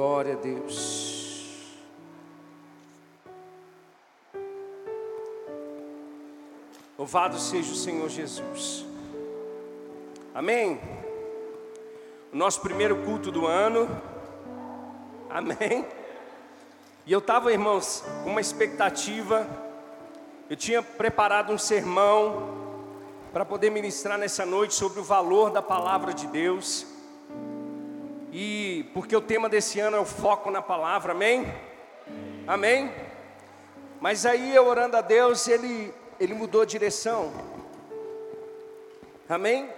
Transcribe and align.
Glória 0.00 0.32
a 0.32 0.36
Deus. 0.36 1.76
Louvado 6.98 7.38
seja 7.38 7.70
o 7.70 7.76
Senhor 7.76 8.08
Jesus. 8.08 8.86
Amém. 10.34 10.80
O 12.32 12.36
nosso 12.38 12.62
primeiro 12.62 13.04
culto 13.04 13.30
do 13.30 13.46
ano. 13.46 13.90
Amém. 15.28 15.84
E 17.04 17.12
eu 17.12 17.18
estava, 17.18 17.52
irmãos, 17.52 18.02
com 18.24 18.30
uma 18.30 18.40
expectativa. 18.40 19.46
Eu 20.48 20.56
tinha 20.56 20.82
preparado 20.82 21.52
um 21.52 21.58
sermão 21.58 22.48
para 23.34 23.44
poder 23.44 23.68
ministrar 23.68 24.16
nessa 24.16 24.46
noite 24.46 24.72
sobre 24.72 24.98
o 24.98 25.04
valor 25.04 25.50
da 25.50 25.60
palavra 25.60 26.14
de 26.14 26.26
Deus. 26.26 26.89
E 28.32 28.88
porque 28.94 29.16
o 29.16 29.20
tema 29.20 29.48
desse 29.48 29.80
ano 29.80 29.96
é 29.96 30.00
o 30.00 30.04
foco 30.04 30.50
na 30.50 30.62
palavra, 30.62 31.12
amém? 31.12 31.46
Amém? 32.46 32.92
Mas 34.00 34.24
aí 34.24 34.54
eu 34.54 34.66
orando 34.66 34.96
a 34.96 35.00
Deus, 35.00 35.48
ele, 35.48 35.92
ele 36.18 36.34
mudou 36.34 36.62
a 36.62 36.66
direção. 36.66 37.32
Amém? 39.28 39.68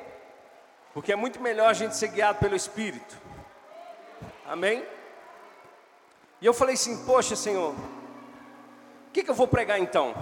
Porque 0.94 1.12
é 1.12 1.16
muito 1.16 1.40
melhor 1.40 1.68
a 1.68 1.72
gente 1.72 1.96
ser 1.96 2.08
guiado 2.08 2.38
pelo 2.38 2.54
Espírito. 2.54 3.16
Amém? 4.46 4.84
E 6.40 6.46
eu 6.46 6.52
falei 6.52 6.74
assim: 6.74 7.04
Poxa, 7.04 7.34
Senhor, 7.34 7.72
o 7.72 9.10
que, 9.12 9.22
que 9.22 9.30
eu 9.30 9.34
vou 9.34 9.48
pregar 9.48 9.78
então? 9.78 10.14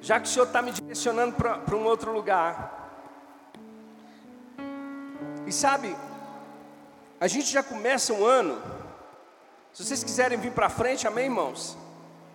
Já 0.00 0.18
que 0.18 0.26
o 0.26 0.30
Senhor 0.30 0.46
está 0.46 0.60
me 0.60 0.72
direcionando 0.72 1.34
para 1.36 1.76
um 1.76 1.84
outro 1.84 2.12
lugar. 2.12 2.80
E 5.46 5.52
sabe, 5.52 5.94
a 7.22 7.28
gente 7.28 7.52
já 7.52 7.62
começa 7.62 8.12
um 8.12 8.24
ano. 8.26 8.60
Se 9.72 9.84
vocês 9.84 10.02
quiserem 10.02 10.36
vir 10.36 10.50
para 10.50 10.68
frente, 10.68 11.06
amém, 11.06 11.26
irmãos? 11.26 11.76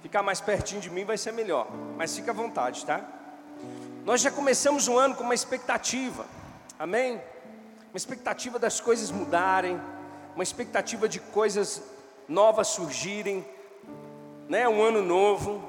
Ficar 0.02 0.24
mais 0.24 0.40
pertinho 0.40 0.80
de 0.80 0.90
mim 0.90 1.04
vai 1.04 1.18
ser 1.18 1.34
melhor. 1.34 1.68
Mas 1.98 2.16
fica 2.16 2.32
à 2.32 2.34
vontade, 2.34 2.86
tá? 2.86 3.02
Nós 4.06 4.22
já 4.22 4.32
começamos 4.32 4.88
um 4.88 4.98
ano 4.98 5.14
com 5.14 5.26
uma 5.26 5.36
expectativa, 5.36 6.26
amém? 6.80 7.22
Uma 7.92 7.98
expectativa 7.98 8.58
das 8.58 8.80
coisas 8.80 9.12
mudarem, 9.12 9.78
uma 10.34 10.44
expectativa 10.44 11.10
de 11.10 11.20
coisas 11.20 11.82
novas 12.26 12.70
surgirem, 12.70 13.46
né? 14.48 14.70
Um 14.70 14.82
ano 14.82 15.02
novo. 15.02 15.62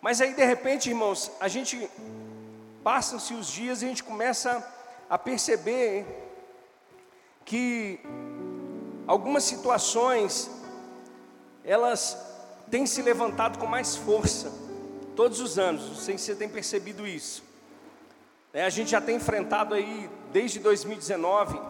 Mas 0.00 0.22
aí 0.22 0.32
de 0.32 0.42
repente, 0.42 0.88
irmãos, 0.88 1.30
a 1.38 1.48
gente 1.48 1.86
passam-se 2.82 3.34
os 3.34 3.48
dias 3.48 3.82
e 3.82 3.84
a 3.84 3.88
gente 3.88 4.02
começa 4.02 4.66
a 5.06 5.18
perceber 5.18 6.25
que 7.46 8.00
algumas 9.06 9.44
situações 9.44 10.50
elas 11.64 12.18
têm 12.70 12.84
se 12.84 13.00
levantado 13.00 13.58
com 13.58 13.66
mais 13.66 13.96
força 13.96 14.52
todos 15.14 15.40
os 15.40 15.56
anos. 15.58 15.88
Não 15.88 15.94
sei 15.94 16.18
se 16.18 16.24
você 16.24 16.34
tem 16.34 16.48
percebido 16.48 17.06
isso. 17.06 17.44
É, 18.52 18.64
a 18.64 18.68
gente 18.68 18.90
já 18.90 19.00
tem 19.00 19.16
enfrentado 19.16 19.74
aí 19.74 20.10
desde 20.32 20.58
2019, 20.58 21.60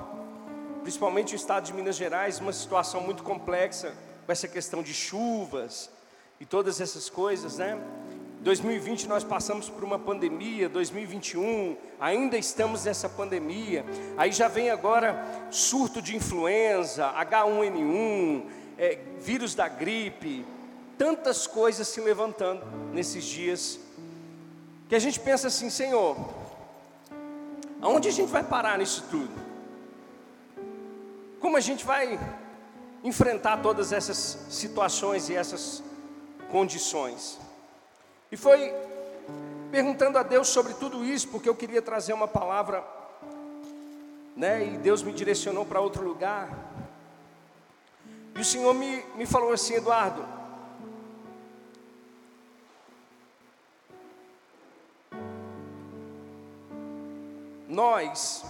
principalmente 0.82 1.34
o 1.34 1.36
estado 1.36 1.64
de 1.64 1.74
Minas 1.74 1.96
Gerais, 1.96 2.40
uma 2.40 2.52
situação 2.54 3.02
muito 3.02 3.22
complexa 3.22 3.94
com 4.24 4.32
essa 4.32 4.48
questão 4.48 4.82
de 4.82 4.94
chuvas 4.94 5.90
e 6.40 6.46
todas 6.46 6.80
essas 6.80 7.10
coisas, 7.10 7.58
né? 7.58 7.78
2020 8.40 9.08
nós 9.08 9.24
passamos 9.24 9.68
por 9.68 9.82
uma 9.82 9.98
pandemia, 9.98 10.68
2021 10.68 11.76
ainda 11.98 12.36
estamos 12.36 12.84
nessa 12.84 13.08
pandemia. 13.08 13.84
Aí 14.16 14.30
já 14.30 14.48
vem 14.48 14.70
agora 14.70 15.24
surto 15.50 16.00
de 16.00 16.14
influenza, 16.14 17.12
H1N1, 17.12 18.44
é, 18.78 18.98
vírus 19.20 19.54
da 19.54 19.68
gripe, 19.68 20.44
tantas 20.98 21.46
coisas 21.46 21.88
se 21.88 22.00
levantando 22.00 22.64
nesses 22.92 23.24
dias. 23.24 23.80
Que 24.88 24.94
a 24.94 24.98
gente 25.00 25.18
pensa 25.18 25.48
assim, 25.48 25.68
Senhor, 25.68 26.16
aonde 27.80 28.08
a 28.08 28.12
gente 28.12 28.30
vai 28.30 28.44
parar 28.44 28.78
nisso 28.78 29.04
tudo? 29.10 29.34
Como 31.40 31.56
a 31.56 31.60
gente 31.60 31.84
vai 31.84 32.18
enfrentar 33.02 33.58
todas 33.58 33.92
essas 33.92 34.46
situações 34.48 35.28
e 35.28 35.34
essas 35.34 35.82
condições? 36.50 37.45
E 38.30 38.36
foi 38.36 38.72
perguntando 39.70 40.18
a 40.18 40.22
Deus 40.22 40.48
sobre 40.48 40.74
tudo 40.74 41.04
isso, 41.04 41.28
porque 41.28 41.48
eu 41.48 41.54
queria 41.54 41.82
trazer 41.82 42.12
uma 42.12 42.28
palavra, 42.28 42.84
né? 44.36 44.66
E 44.66 44.78
Deus 44.78 45.02
me 45.02 45.12
direcionou 45.12 45.64
para 45.64 45.80
outro 45.80 46.02
lugar. 46.04 46.48
E 48.34 48.40
o 48.40 48.44
Senhor 48.44 48.74
me, 48.74 49.02
me 49.16 49.26
falou 49.26 49.52
assim, 49.52 49.74
Eduardo, 49.74 50.26
nós 57.68 58.44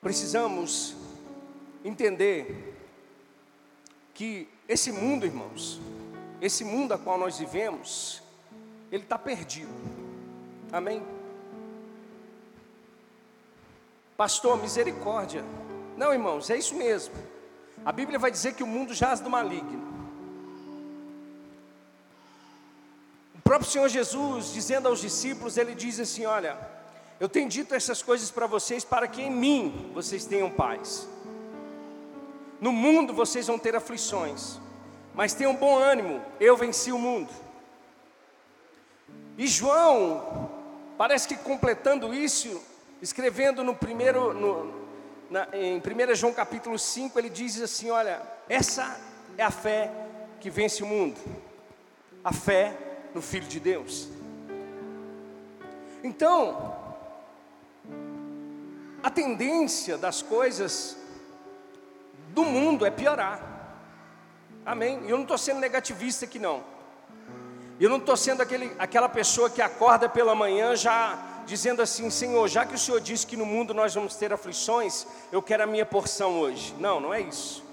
precisamos 0.00 0.94
entender 1.84 2.74
que 4.14 4.48
esse 4.68 4.92
mundo, 4.92 5.26
irmãos, 5.26 5.80
esse 6.40 6.64
mundo 6.64 6.94
a 6.94 6.98
qual 6.98 7.18
nós 7.18 7.38
vivemos, 7.38 8.22
ele 8.90 9.02
está 9.02 9.18
perdido. 9.18 9.72
Amém? 10.72 11.02
Pastor, 14.16 14.60
misericórdia. 14.60 15.44
Não, 15.96 16.12
irmãos, 16.12 16.50
é 16.50 16.56
isso 16.56 16.74
mesmo. 16.74 17.14
A 17.84 17.92
Bíblia 17.92 18.18
vai 18.18 18.30
dizer 18.30 18.54
que 18.54 18.62
o 18.62 18.66
mundo 18.66 18.92
jaz 18.94 19.20
do 19.20 19.30
maligno. 19.30 19.86
O 23.34 23.40
próprio 23.40 23.70
Senhor 23.70 23.88
Jesus, 23.88 24.52
dizendo 24.52 24.88
aos 24.88 25.00
discípulos, 25.00 25.56
ele 25.56 25.74
diz 25.74 25.98
assim: 25.98 26.26
Olha, 26.26 26.58
eu 27.20 27.28
tenho 27.28 27.48
dito 27.48 27.74
essas 27.74 28.02
coisas 28.02 28.30
para 28.30 28.46
vocês 28.46 28.84
para 28.84 29.08
que 29.08 29.22
em 29.22 29.30
mim 29.30 29.90
vocês 29.94 30.24
tenham 30.24 30.50
paz. 30.50 31.08
No 32.60 32.72
mundo 32.72 33.12
vocês 33.12 33.46
vão 33.46 33.58
ter 33.58 33.74
aflições, 33.74 34.58
mas 35.18 35.34
tenham 35.34 35.52
bom 35.52 35.76
ânimo, 35.76 36.22
eu 36.38 36.56
venci 36.56 36.92
o 36.92 36.98
mundo. 36.98 37.28
E 39.36 39.48
João, 39.48 40.48
parece 40.96 41.26
que 41.26 41.36
completando 41.36 42.14
isso, 42.14 42.62
escrevendo 43.02 43.64
no 43.64 43.74
primeiro, 43.74 44.32
no, 44.32 44.72
na, 45.28 45.48
em 45.52 45.78
1 45.78 46.14
João 46.14 46.32
capítulo 46.32 46.78
5, 46.78 47.18
ele 47.18 47.28
diz 47.28 47.60
assim: 47.60 47.90
Olha, 47.90 48.22
essa 48.48 48.96
é 49.36 49.42
a 49.42 49.50
fé 49.50 49.90
que 50.38 50.48
vence 50.48 50.84
o 50.84 50.86
mundo, 50.86 51.18
a 52.22 52.32
fé 52.32 52.78
no 53.12 53.20
Filho 53.20 53.48
de 53.48 53.58
Deus. 53.58 54.08
Então, 56.04 56.76
a 59.02 59.10
tendência 59.10 59.98
das 59.98 60.22
coisas 60.22 60.96
do 62.28 62.44
mundo 62.44 62.86
é 62.86 62.90
piorar. 62.92 63.47
Amém. 64.68 65.00
Eu 65.06 65.16
não 65.16 65.22
estou 65.22 65.38
sendo 65.38 65.60
negativista 65.60 66.26
aqui 66.26 66.38
não. 66.38 66.62
Eu 67.80 67.88
não 67.88 67.96
estou 67.96 68.14
sendo 68.18 68.42
aquele, 68.42 68.70
aquela 68.78 69.08
pessoa 69.08 69.48
que 69.48 69.62
acorda 69.62 70.10
pela 70.10 70.34
manhã 70.34 70.76
já 70.76 71.18
dizendo 71.46 71.80
assim, 71.80 72.10
Senhor, 72.10 72.46
já 72.48 72.66
que 72.66 72.74
o 72.74 72.78
Senhor 72.78 73.00
disse 73.00 73.26
que 73.26 73.34
no 73.34 73.46
mundo 73.46 73.72
nós 73.72 73.94
vamos 73.94 74.14
ter 74.16 74.30
aflições, 74.30 75.06
eu 75.32 75.40
quero 75.40 75.62
a 75.62 75.66
minha 75.66 75.86
porção 75.86 76.38
hoje. 76.38 76.74
Não, 76.78 77.00
não 77.00 77.14
é 77.14 77.22
isso. 77.22 77.64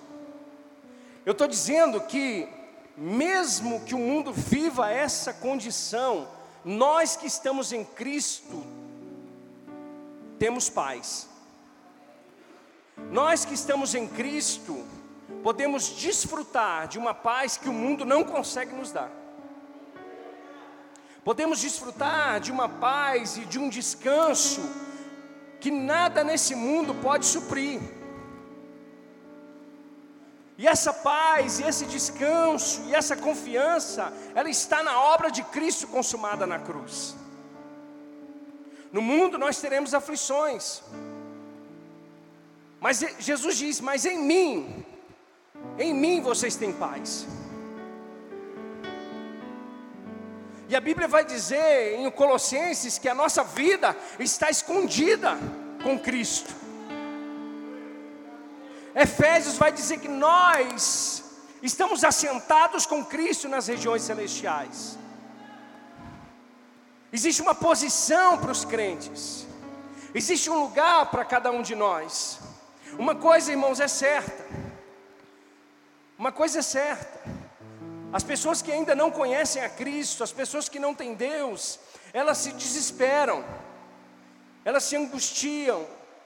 Eu 1.26 1.34
estou 1.34 1.50
dizendo 1.50 2.00
que, 2.00 2.48
mesmo 2.96 3.84
que 3.84 3.94
o 3.94 4.00
mundo 4.00 4.32
viva 4.32 4.90
essa 4.90 5.34
condição, 5.34 6.26
nós 6.64 7.18
que 7.18 7.28
estamos 7.28 7.74
em 7.74 7.84
Cristo, 7.84 8.64
temos 10.40 10.70
paz. 10.70 11.28
Nós 13.12 13.44
que 13.44 13.54
estamos 13.54 13.94
em 13.94 14.08
Cristo, 14.08 14.82
podemos 15.46 15.90
desfrutar 15.90 16.88
de 16.88 16.98
uma 16.98 17.14
paz 17.14 17.56
que 17.56 17.70
o 17.70 17.74
mundo 17.82 18.04
não 18.04 18.24
consegue 18.24 18.74
nos 18.74 18.92
dar. 18.92 19.12
Podemos 21.24 21.60
desfrutar 21.62 22.40
de 22.40 22.52
uma 22.52 22.68
paz 22.68 23.38
e 23.38 23.42
de 23.42 23.60
um 23.60 23.70
descanso 23.70 24.62
que 25.60 25.70
nada 25.70 26.24
nesse 26.24 26.56
mundo 26.56 26.96
pode 26.96 27.28
suprir. 27.28 27.80
E 30.58 30.68
essa 30.68 30.92
paz, 30.92 31.60
e 31.60 31.64
esse 31.64 31.86
descanso, 31.86 32.82
e 32.88 32.96
essa 32.96 33.16
confiança, 33.16 34.12
ela 34.34 34.50
está 34.50 34.82
na 34.82 35.00
obra 35.00 35.30
de 35.30 35.44
Cristo 35.44 35.86
consumada 35.86 36.48
na 36.48 36.58
cruz. 36.58 37.16
No 38.92 39.00
mundo 39.00 39.38
nós 39.38 39.62
teremos 39.62 39.94
aflições, 39.94 40.82
mas 42.80 43.00
Jesus 43.20 43.58
diz: 43.58 43.80
Mas 43.80 44.06
em 44.06 44.18
mim 44.18 44.86
em 45.78 45.94
mim 45.94 46.22
vocês 46.22 46.56
têm 46.56 46.72
paz. 46.72 47.28
E 50.68 50.76
a 50.76 50.80
Bíblia 50.80 51.08
vai 51.08 51.24
dizer 51.24 51.96
em 51.96 52.10
Colossenses 52.10 52.98
que 52.98 53.08
a 53.08 53.14
nossa 53.14 53.44
vida 53.44 53.96
está 54.20 54.50
escondida 54.50 55.38
com 55.84 56.00
Cristo. 56.00 56.54
Efésios 58.96 59.58
vai 59.58 59.72
dizer 59.72 60.00
que 60.00 60.08
nós 60.08 61.24
estamos 61.62 62.04
assentados 62.04 62.86
com 62.86 63.06
Cristo 63.06 63.48
nas 63.48 63.68
regiões 63.68 64.02
celestiais. 64.02 64.98
Existe 67.12 67.42
uma 67.42 67.54
posição 67.54 68.38
para 68.38 68.52
os 68.52 68.66
crentes, 68.66 69.46
existe 70.14 70.50
um 70.50 70.60
lugar 70.60 71.12
para 71.12 71.24
cada 71.24 71.52
um 71.52 71.62
de 71.62 71.76
nós. 71.76 72.40
Uma 72.98 73.16
coisa, 73.16 73.52
irmãos, 73.52 73.80
é 73.80 73.88
certa. 73.88 74.65
Uma 76.18 76.32
coisa 76.32 76.60
é 76.60 76.62
certa. 76.62 77.20
As 78.14 78.24
pessoas 78.24 78.62
que 78.62 78.72
ainda 78.72 78.96
não 78.96 79.12
conhecem 79.12 79.62
a 79.62 79.70
Cristo, 79.70 80.24
as 80.24 80.32
pessoas 80.32 80.70
que 80.70 80.80
não 80.80 80.96
têm 80.96 81.14
Deus, 81.16 81.80
elas 82.14 82.38
se 82.38 82.54
desesperam, 82.54 83.44
elas 84.64 84.84
se 84.84 84.96
angustiam, 84.96 85.86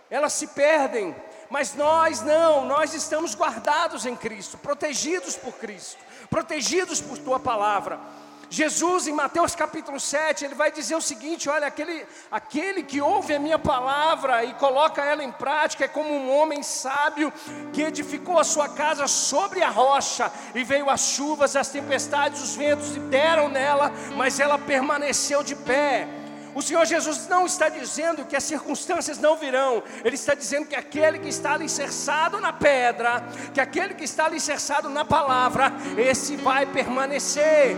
elas 0.10 0.34
se 0.34 0.48
perdem, 0.48 1.16
mas 1.50 1.74
nós 1.74 2.22
não, 2.22 2.66
nós 2.66 2.94
estamos 2.94 3.36
guardados 3.36 4.06
em 4.06 4.16
Cristo, 4.16 4.58
protegidos 4.58 5.36
por 5.36 5.54
Cristo, 5.54 5.98
protegidos 6.30 7.02
por 7.02 7.18
Tua 7.18 7.40
palavra. 7.40 8.00
Jesus, 8.50 9.06
em 9.06 9.14
Mateus 9.14 9.54
capítulo 9.54 10.00
7, 10.00 10.44
ele 10.44 10.56
vai 10.56 10.72
dizer 10.72 10.96
o 10.96 11.02
seguinte: 11.02 11.48
olha, 11.48 11.68
aquele, 11.68 12.06
aquele 12.32 12.82
que 12.82 13.00
ouve 13.00 13.36
a 13.36 13.40
minha 13.40 13.60
palavra 13.60 14.44
e 14.44 14.54
coloca 14.56 15.04
ela 15.04 15.24
em 15.24 15.32
prática 15.32 15.86
é 15.86 15.88
como 15.88 16.12
um 16.12 16.36
homem 16.36 16.64
sábio 16.64 17.32
que 17.72 17.84
edificou 17.84 18.40
a 18.40 18.44
sua 18.44 18.68
casa 18.68 19.08
sobre 19.08 19.62
a 19.62 19.70
rocha, 19.70 20.32
e 20.56 20.64
veio 20.64 20.90
as 20.90 21.02
chuvas, 21.02 21.56
as 21.56 21.70
tempestades, 21.70 22.42
os 22.42 22.56
ventos 22.56 22.96
e 22.96 23.00
deram 23.00 23.50
nela, 23.50 23.92
mas 24.16 24.40
ela 24.40 24.58
permaneceu 24.58 25.44
de 25.44 25.56
pé. 25.56 26.08
O 26.56 26.62
Senhor 26.64 26.84
Jesus 26.86 27.28
não 27.28 27.46
está 27.46 27.70
dizendo 27.70 28.26
que 28.26 28.36
as 28.36 28.44
circunstâncias 28.44 29.20
não 29.20 29.38
virão, 29.38 29.84
Ele 30.04 30.16
está 30.16 30.34
dizendo 30.34 30.66
que 30.66 30.76
aquele 30.76 31.20
que 31.20 31.30
está 31.30 31.54
alicerçado 31.54 32.42
na 32.42 32.52
pedra, 32.52 33.24
que 33.54 33.62
aquele 33.62 33.94
que 33.94 34.04
está 34.04 34.26
alicerçado 34.26 34.90
na 34.90 35.06
palavra, 35.06 35.72
esse 35.96 36.36
vai 36.36 36.66
permanecer. 36.66 37.78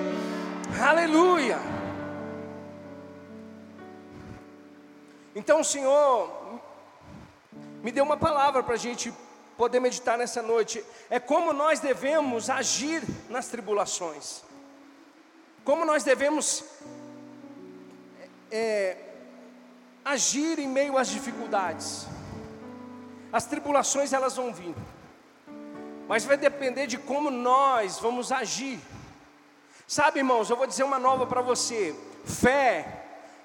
Aleluia. 0.79 1.57
Então 5.35 5.61
o 5.61 5.63
Senhor 5.63 6.59
me 7.81 7.91
deu 7.91 8.03
uma 8.03 8.17
palavra 8.17 8.61
para 8.61 8.75
a 8.75 8.77
gente 8.77 9.13
poder 9.57 9.79
meditar 9.79 10.17
nessa 10.17 10.41
noite. 10.41 10.83
É 11.09 11.19
como 11.19 11.53
nós 11.53 11.79
devemos 11.79 12.49
agir 12.49 13.01
nas 13.29 13.47
tribulações. 13.47 14.43
Como 15.63 15.85
nós 15.85 16.03
devemos 16.03 16.63
é, 18.51 18.97
agir 20.03 20.59
em 20.59 20.67
meio 20.67 20.97
às 20.97 21.07
dificuldades. 21.07 22.07
As 23.31 23.45
tribulações 23.45 24.11
elas 24.11 24.35
vão 24.35 24.53
vir, 24.53 24.75
mas 26.07 26.25
vai 26.25 26.35
depender 26.35 26.85
de 26.85 26.97
como 26.97 27.31
nós 27.31 27.97
vamos 27.99 28.31
agir. 28.31 28.79
Sabe, 29.91 30.19
irmãos, 30.19 30.49
eu 30.49 30.55
vou 30.55 30.65
dizer 30.65 30.85
uma 30.85 30.97
nova 30.97 31.27
para 31.27 31.41
você: 31.41 31.93
fé 32.23 33.03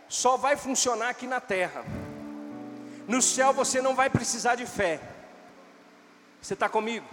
só 0.08 0.36
vai 0.36 0.56
funcionar 0.56 1.08
aqui 1.08 1.26
na 1.26 1.40
terra. 1.40 1.84
No 3.08 3.20
céu 3.20 3.52
você 3.52 3.82
não 3.82 3.96
vai 3.96 4.08
precisar 4.08 4.54
de 4.54 4.64
fé. 4.64 5.00
Você 6.40 6.54
está 6.54 6.68
comigo? 6.68 7.04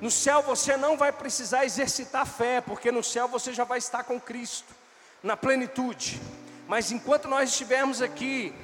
No 0.00 0.10
céu 0.10 0.40
você 0.40 0.74
não 0.74 0.96
vai 0.96 1.12
precisar 1.12 1.66
exercitar 1.66 2.24
fé, 2.24 2.62
porque 2.62 2.90
no 2.90 3.04
céu 3.04 3.28
você 3.28 3.52
já 3.52 3.64
vai 3.64 3.76
estar 3.76 4.04
com 4.04 4.18
Cristo, 4.18 4.74
na 5.22 5.36
plenitude. 5.36 6.18
Mas 6.66 6.90
enquanto 6.90 7.28
nós 7.28 7.50
estivermos 7.50 8.00
aqui, 8.00 8.54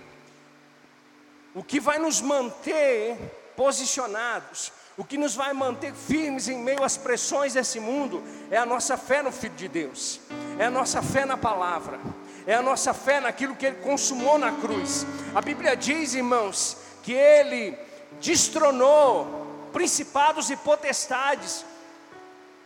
o 1.54 1.62
que 1.62 1.78
vai 1.78 1.98
nos 1.98 2.22
manter 2.22 3.18
posicionados, 3.54 4.72
o 4.96 5.04
que 5.04 5.18
nos 5.18 5.34
vai 5.34 5.52
manter 5.52 5.92
firmes 5.92 6.48
em 6.48 6.58
meio 6.58 6.82
às 6.82 6.96
pressões 6.96 7.52
desse 7.52 7.78
mundo 7.78 8.22
é 8.50 8.56
a 8.56 8.64
nossa 8.64 8.96
fé 8.96 9.22
no 9.22 9.30
Filho 9.30 9.54
de 9.54 9.68
Deus, 9.68 10.20
é 10.58 10.64
a 10.64 10.70
nossa 10.70 11.02
fé 11.02 11.26
na 11.26 11.36
palavra, 11.36 12.00
é 12.46 12.54
a 12.54 12.62
nossa 12.62 12.94
fé 12.94 13.20
naquilo 13.20 13.54
que 13.54 13.66
Ele 13.66 13.76
consumou 13.76 14.38
na 14.38 14.52
cruz. 14.52 15.06
A 15.34 15.42
Bíblia 15.42 15.76
diz, 15.76 16.14
irmãos, 16.14 16.78
que 17.02 17.12
Ele 17.12 17.76
destronou 18.20 19.68
principados 19.72 20.48
e 20.48 20.56
potestades 20.56 21.64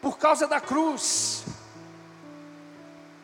por 0.01 0.17
causa 0.17 0.47
da 0.47 0.61
cruz. 0.61 1.45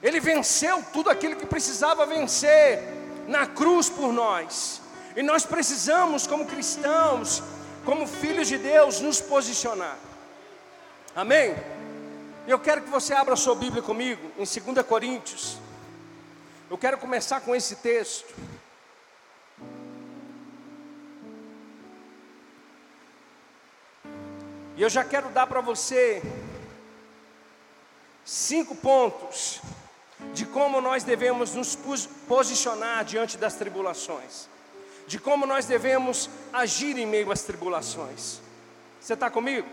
Ele 0.02 0.18
venceu 0.18 0.84
tudo 0.92 1.10
aquilo 1.10 1.36
que 1.36 1.46
precisava 1.46 2.04
vencer 2.06 2.82
na 3.28 3.46
cruz 3.46 3.88
por 3.88 4.12
nós. 4.12 4.82
E 5.16 5.22
nós 5.22 5.46
precisamos, 5.46 6.26
como 6.26 6.44
cristãos, 6.44 7.42
como 7.86 8.04
filhos 8.04 8.48
de 8.48 8.58
Deus, 8.58 9.00
nos 9.00 9.20
posicionar. 9.20 9.96
Amém? 11.14 11.54
Eu 12.46 12.58
quero 12.58 12.82
que 12.82 12.90
você 12.90 13.14
abra 13.14 13.36
sua 13.36 13.54
Bíblia 13.54 13.80
comigo, 13.80 14.28
em 14.36 14.44
2 14.74 14.84
Coríntios. 14.84 15.56
Eu 16.68 16.76
quero 16.76 16.98
começar 16.98 17.40
com 17.40 17.54
esse 17.54 17.76
texto. 17.76 18.34
E 24.76 24.82
eu 24.82 24.90
já 24.90 25.04
quero 25.04 25.28
dar 25.28 25.46
para 25.46 25.60
você 25.60 26.20
cinco 28.24 28.74
pontos 28.74 29.60
de 30.34 30.44
como 30.44 30.80
nós 30.80 31.04
devemos 31.04 31.54
nos 31.54 31.76
posicionar 32.28 33.04
diante 33.04 33.38
das 33.38 33.54
tribulações 33.54 34.48
de 35.06 35.18
como 35.18 35.46
nós 35.46 35.66
devemos 35.66 36.28
agir 36.52 36.98
em 36.98 37.06
meio 37.06 37.30
às 37.30 37.42
tribulações. 37.42 38.40
Você 39.00 39.14
está 39.14 39.30
comigo? 39.30 39.68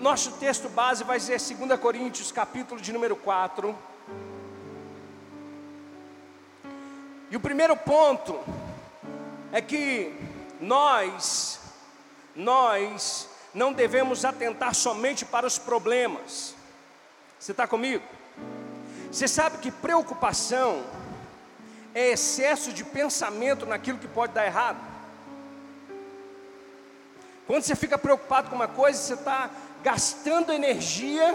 Nosso 0.00 0.32
texto 0.32 0.68
base 0.68 1.04
vai 1.04 1.18
ser 1.18 1.38
2 1.38 1.80
Coríntios, 1.80 2.30
capítulo 2.30 2.80
de 2.80 2.92
número 2.92 3.16
4. 3.16 3.76
E 7.30 7.36
o 7.36 7.40
primeiro 7.40 7.76
ponto 7.76 8.38
é 9.50 9.60
que 9.60 10.14
nós, 10.60 11.60
nós 12.36 13.28
não 13.54 13.72
devemos 13.72 14.24
atentar 14.24 14.74
somente 14.74 15.24
para 15.24 15.46
os 15.46 15.58
problemas. 15.58 16.54
Você 17.38 17.52
está 17.52 17.66
comigo? 17.66 18.04
Você 19.10 19.28
sabe 19.28 19.58
que 19.58 19.70
preocupação 19.70 20.84
é 21.94 22.10
excesso 22.10 22.72
de 22.72 22.84
pensamento 22.84 23.64
naquilo 23.64 23.98
que 23.98 24.08
pode 24.08 24.32
dar 24.32 24.44
errado. 24.44 24.78
Quando 27.46 27.62
você 27.62 27.76
fica 27.76 27.96
preocupado 27.96 28.48
com 28.48 28.56
uma 28.56 28.66
coisa, 28.66 28.98
você 28.98 29.14
está 29.14 29.50
gastando 29.82 30.52
energia 30.52 31.34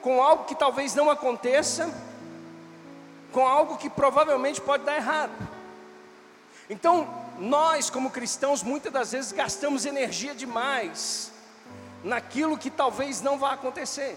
com 0.00 0.22
algo 0.22 0.44
que 0.44 0.54
talvez 0.54 0.94
não 0.94 1.10
aconteça, 1.10 1.92
com 3.32 3.46
algo 3.46 3.76
que 3.76 3.90
provavelmente 3.90 4.60
pode 4.60 4.84
dar 4.84 4.96
errado. 4.96 5.32
Então, 6.70 7.08
nós, 7.38 7.90
como 7.90 8.10
cristãos, 8.10 8.62
muitas 8.62 8.92
das 8.92 9.12
vezes 9.12 9.32
gastamos 9.32 9.84
energia 9.84 10.34
demais 10.34 11.32
naquilo 12.04 12.56
que 12.56 12.70
talvez 12.70 13.20
não 13.20 13.38
vá 13.38 13.52
acontecer. 13.52 14.16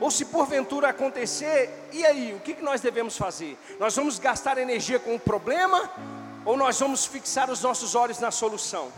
Ou 0.00 0.10
se 0.10 0.26
porventura 0.26 0.90
acontecer, 0.90 1.88
e 1.92 2.04
aí, 2.04 2.34
o 2.34 2.40
que 2.40 2.60
nós 2.62 2.80
devemos 2.80 3.16
fazer? 3.16 3.58
Nós 3.78 3.96
vamos 3.96 4.18
gastar 4.18 4.58
energia 4.58 4.98
com 4.98 5.14
o 5.14 5.20
problema 5.20 5.90
ou 6.44 6.56
nós 6.56 6.78
vamos 6.78 7.06
fixar 7.06 7.50
os 7.50 7.62
nossos 7.62 7.94
olhos 7.94 8.18
na 8.18 8.30
solução? 8.30 8.92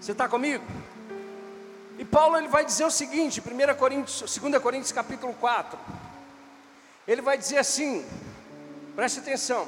Você 0.00 0.12
está 0.12 0.28
comigo? 0.28 0.64
E 1.98 2.04
Paulo 2.04 2.36
ele 2.36 2.48
vai 2.48 2.64
dizer 2.64 2.84
o 2.84 2.90
seguinte, 2.90 3.40
1 3.40 3.74
Coríntios, 3.76 4.38
2 4.38 4.62
Coríntios 4.62 4.92
capítulo 4.92 5.32
4. 5.34 5.78
Ele 7.08 7.22
vai 7.22 7.38
dizer 7.38 7.58
assim: 7.58 8.04
preste 8.94 9.20
atenção. 9.20 9.66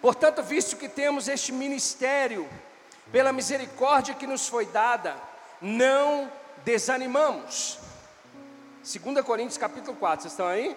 Portanto, 0.00 0.42
visto 0.42 0.76
que 0.76 0.88
temos 0.88 1.28
este 1.28 1.52
ministério, 1.52 2.48
pela 3.10 3.32
misericórdia 3.32 4.14
que 4.14 4.26
nos 4.26 4.48
foi 4.48 4.66
dada, 4.66 5.16
não 5.60 6.30
desanimamos. 6.64 7.78
2 8.82 9.24
Coríntios 9.24 9.56
capítulo 9.56 9.96
4, 9.96 10.22
vocês 10.22 10.32
estão 10.32 10.48
aí? 10.48 10.76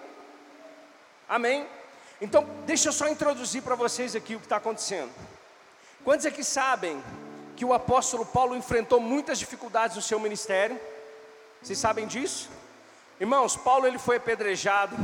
Amém? 1.27 1.65
Então, 2.21 2.47
deixa 2.63 2.89
eu 2.89 2.93
só 2.93 3.07
introduzir 3.07 3.63
para 3.63 3.73
vocês 3.73 4.15
aqui 4.15 4.35
o 4.35 4.39
que 4.39 4.45
está 4.45 4.57
acontecendo. 4.57 5.11
Quantos 6.03 6.27
aqui 6.27 6.43
sabem 6.43 7.03
que 7.55 7.65
o 7.65 7.73
apóstolo 7.73 8.23
Paulo 8.23 8.55
enfrentou 8.55 8.99
muitas 8.99 9.39
dificuldades 9.39 9.95
no 9.95 10.03
seu 10.03 10.19
ministério? 10.19 10.79
Vocês 11.63 11.79
sabem 11.79 12.05
disso? 12.05 12.47
Irmãos, 13.19 13.57
Paulo 13.57 13.87
ele 13.87 13.97
foi 13.97 14.17
apedrejado, 14.17 14.95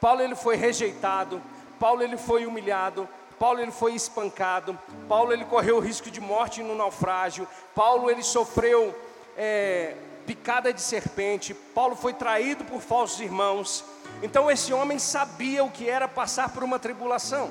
Paulo 0.00 0.20
ele 0.20 0.34
foi 0.34 0.56
rejeitado, 0.56 1.40
Paulo 1.78 2.02
ele 2.02 2.16
foi 2.16 2.46
humilhado, 2.46 3.08
Paulo 3.38 3.60
ele 3.60 3.70
foi 3.70 3.94
espancado, 3.94 4.76
Paulo 5.08 5.32
ele 5.32 5.44
correu 5.44 5.76
o 5.76 5.80
risco 5.80 6.10
de 6.10 6.20
morte 6.20 6.64
no 6.64 6.74
naufrágio, 6.74 7.46
Paulo 7.76 8.10
ele 8.10 8.24
sofreu 8.24 8.92
é, 9.36 9.94
picada 10.30 10.72
de 10.72 10.80
serpente, 10.80 11.52
Paulo 11.52 11.96
foi 11.96 12.14
traído 12.14 12.64
por 12.64 12.80
falsos 12.80 13.18
irmãos. 13.18 13.84
Então 14.22 14.48
esse 14.48 14.72
homem 14.72 14.96
sabia 14.96 15.64
o 15.64 15.70
que 15.72 15.90
era 15.90 16.06
passar 16.06 16.50
por 16.50 16.62
uma 16.62 16.78
tribulação. 16.78 17.50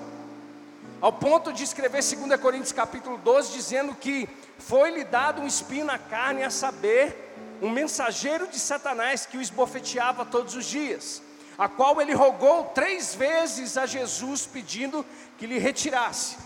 ao 1.02 1.12
ponto 1.12 1.52
de 1.52 1.62
escrever 1.62 2.02
2 2.02 2.40
Coríntios 2.40 2.72
capítulo 2.72 3.18
12, 3.18 3.52
dizendo 3.52 3.94
que 3.94 4.30
foi-lhe 4.58 5.04
dado 5.04 5.42
um 5.42 5.48
espinho 5.48 5.84
na 5.84 5.98
carne, 5.98 6.42
a 6.42 6.50
saber, 6.50 7.36
um 7.62 7.70
mensageiro 7.70 8.48
de 8.48 8.58
Satanás 8.58 9.26
que 9.26 9.38
o 9.38 9.42
esbofeteava 9.42 10.24
todos 10.24 10.56
os 10.56 10.66
dias, 10.66 11.22
a 11.58 11.68
qual 11.68 12.02
ele 12.02 12.14
rogou 12.14 12.64
três 12.74 13.14
vezes 13.14 13.78
a 13.78 13.86
Jesus 13.86 14.46
pedindo 14.46 15.06
que 15.38 15.46
lhe 15.46 15.60
retirasse. 15.60 16.38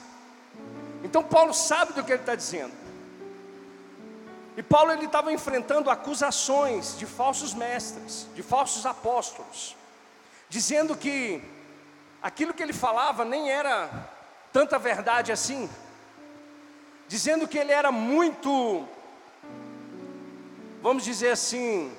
Então 1.04 1.24
Paulo 1.24 1.54
sabe 1.54 1.94
do 1.94 2.04
que 2.04 2.12
ele 2.12 2.22
está 2.22 2.34
dizendo. 2.34 2.83
E 4.55 4.62
Paulo 4.62 4.91
ele 4.91 5.05
estava 5.05 5.31
enfrentando 5.31 5.89
acusações 5.89 6.98
de 6.98 7.05
falsos 7.05 7.53
mestres, 7.53 8.27
de 8.36 8.43
falsos 8.43 8.86
apóstolos, 8.86 9.75
dizendo 10.48 10.95
que 10.95 11.43
aquilo 12.22 12.53
que 12.53 12.62
ele 12.62 12.74
falava 12.74 13.25
nem 13.25 13.50
era 13.50 13.89
tanta 14.51 14.77
verdade 14.77 15.31
assim, 15.31 15.67
dizendo 17.07 17.48
que 17.48 17.57
ele 17.57 17.72
era 17.72 17.91
muito, 17.91 18.88
vamos 20.81 21.03
dizer 21.03 21.31
assim, 21.31 21.91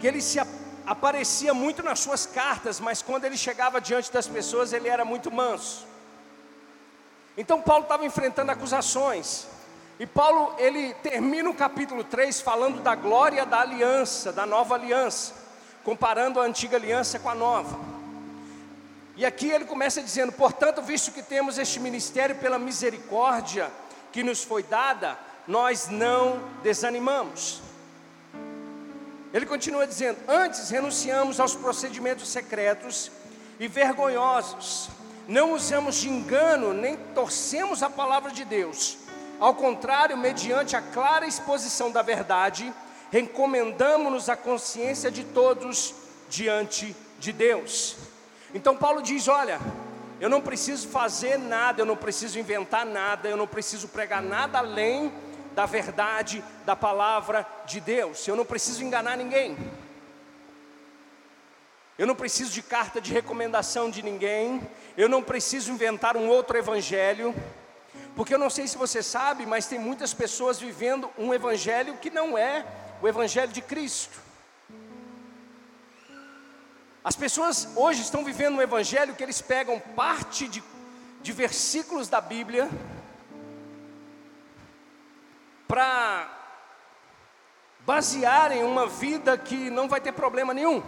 que 0.00 0.06
ele 0.06 0.20
se 0.20 0.40
aparecia 0.84 1.54
muito 1.54 1.82
nas 1.82 2.00
suas 2.00 2.26
cartas, 2.26 2.80
mas 2.80 3.02
quando 3.02 3.24
ele 3.24 3.36
chegava 3.36 3.80
diante 3.80 4.12
das 4.12 4.26
pessoas 4.26 4.72
ele 4.72 4.88
era 4.88 5.04
muito 5.04 5.30
manso. 5.30 5.86
Então 7.36 7.62
Paulo 7.62 7.84
estava 7.84 8.04
enfrentando 8.04 8.50
acusações. 8.50 9.46
E 9.98 10.06
Paulo, 10.06 10.54
ele 10.58 10.92
termina 10.94 11.48
o 11.48 11.54
capítulo 11.54 12.04
3 12.04 12.42
falando 12.42 12.82
da 12.82 12.94
glória 12.94 13.46
da 13.46 13.60
aliança, 13.60 14.30
da 14.30 14.44
nova 14.44 14.74
aliança, 14.74 15.32
comparando 15.82 16.38
a 16.38 16.44
antiga 16.44 16.76
aliança 16.76 17.18
com 17.18 17.30
a 17.30 17.34
nova. 17.34 17.78
E 19.16 19.24
aqui 19.24 19.50
ele 19.50 19.64
começa 19.64 20.02
dizendo: 20.02 20.32
portanto, 20.32 20.82
visto 20.82 21.12
que 21.12 21.22
temos 21.22 21.56
este 21.56 21.80
ministério 21.80 22.36
pela 22.36 22.58
misericórdia 22.58 23.72
que 24.12 24.22
nos 24.22 24.44
foi 24.44 24.62
dada, 24.62 25.18
nós 25.48 25.88
não 25.88 26.42
desanimamos. 26.62 27.62
Ele 29.32 29.46
continua 29.46 29.86
dizendo: 29.86 30.18
antes 30.28 30.68
renunciamos 30.68 31.40
aos 31.40 31.56
procedimentos 31.56 32.28
secretos 32.28 33.10
e 33.58 33.66
vergonhosos, 33.66 34.90
não 35.26 35.54
usamos 35.54 35.96
de 35.96 36.10
engano, 36.10 36.74
nem 36.74 36.98
torcemos 37.14 37.82
a 37.82 37.88
palavra 37.88 38.30
de 38.30 38.44
Deus 38.44 39.05
ao 39.38 39.54
contrário, 39.54 40.16
mediante 40.16 40.76
a 40.76 40.80
clara 40.80 41.26
exposição 41.26 41.90
da 41.90 42.02
verdade, 42.02 42.72
recomendamos-nos 43.10 44.28
a 44.28 44.36
consciência 44.36 45.10
de 45.10 45.24
todos 45.24 45.94
diante 46.28 46.96
de 47.18 47.32
Deus. 47.32 47.96
Então 48.54 48.76
Paulo 48.76 49.02
diz: 49.02 49.28
Olha, 49.28 49.60
eu 50.18 50.30
não 50.30 50.40
preciso 50.40 50.88
fazer 50.88 51.38
nada, 51.38 51.82
eu 51.82 51.86
não 51.86 51.96
preciso 51.96 52.38
inventar 52.38 52.86
nada, 52.86 53.28
eu 53.28 53.36
não 53.36 53.46
preciso 53.46 53.88
pregar 53.88 54.22
nada 54.22 54.58
além 54.58 55.12
da 55.54 55.66
verdade 55.66 56.42
da 56.64 56.76
palavra 56.76 57.46
de 57.66 57.80
Deus. 57.80 58.26
Eu 58.26 58.36
não 58.36 58.44
preciso 58.44 58.82
enganar 58.82 59.16
ninguém. 59.16 59.56
Eu 61.98 62.06
não 62.06 62.14
preciso 62.14 62.50
de 62.50 62.62
carta 62.62 63.00
de 63.00 63.12
recomendação 63.12 63.90
de 63.90 64.02
ninguém. 64.02 64.60
Eu 64.96 65.08
não 65.08 65.22
preciso 65.22 65.72
inventar 65.72 66.16
um 66.16 66.28
outro 66.28 66.58
evangelho. 66.58 67.34
Porque 68.16 68.34
eu 68.34 68.38
não 68.38 68.48
sei 68.48 68.66
se 68.66 68.78
você 68.78 69.02
sabe, 69.02 69.44
mas 69.44 69.66
tem 69.66 69.78
muitas 69.78 70.14
pessoas 70.14 70.58
vivendo 70.58 71.10
um 71.18 71.34
evangelho 71.34 71.98
que 71.98 72.08
não 72.08 72.36
é 72.36 72.64
o 73.02 73.06
evangelho 73.06 73.52
de 73.52 73.60
Cristo. 73.60 74.18
As 77.04 77.14
pessoas 77.14 77.68
hoje 77.76 78.00
estão 78.00 78.24
vivendo 78.24 78.56
um 78.56 78.62
evangelho 78.62 79.14
que 79.14 79.22
eles 79.22 79.42
pegam 79.42 79.78
parte 79.78 80.48
de, 80.48 80.64
de 81.20 81.30
versículos 81.30 82.08
da 82.08 82.18
Bíblia 82.20 82.70
para 85.68 86.26
basearem 87.80 88.64
uma 88.64 88.86
vida 88.86 89.36
que 89.36 89.68
não 89.68 89.88
vai 89.90 90.00
ter 90.00 90.12
problema 90.12 90.54
nenhum. 90.54 90.82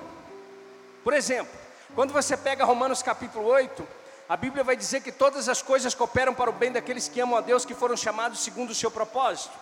Por 1.04 1.12
exemplo, 1.12 1.52
quando 1.94 2.12
você 2.12 2.38
pega 2.38 2.64
Romanos 2.64 3.02
capítulo 3.02 3.44
8, 3.44 3.86
a 4.28 4.36
Bíblia 4.36 4.62
vai 4.62 4.76
dizer 4.76 5.00
que 5.00 5.10
todas 5.10 5.48
as 5.48 5.62
coisas 5.62 5.94
cooperam 5.94 6.34
para 6.34 6.50
o 6.50 6.52
bem 6.52 6.70
daqueles 6.70 7.08
que 7.08 7.18
amam 7.18 7.38
a 7.38 7.40
Deus, 7.40 7.64
que 7.64 7.74
foram 7.74 7.96
chamados 7.96 8.40
segundo 8.40 8.70
o 8.70 8.74
seu 8.74 8.90
propósito. 8.90 9.56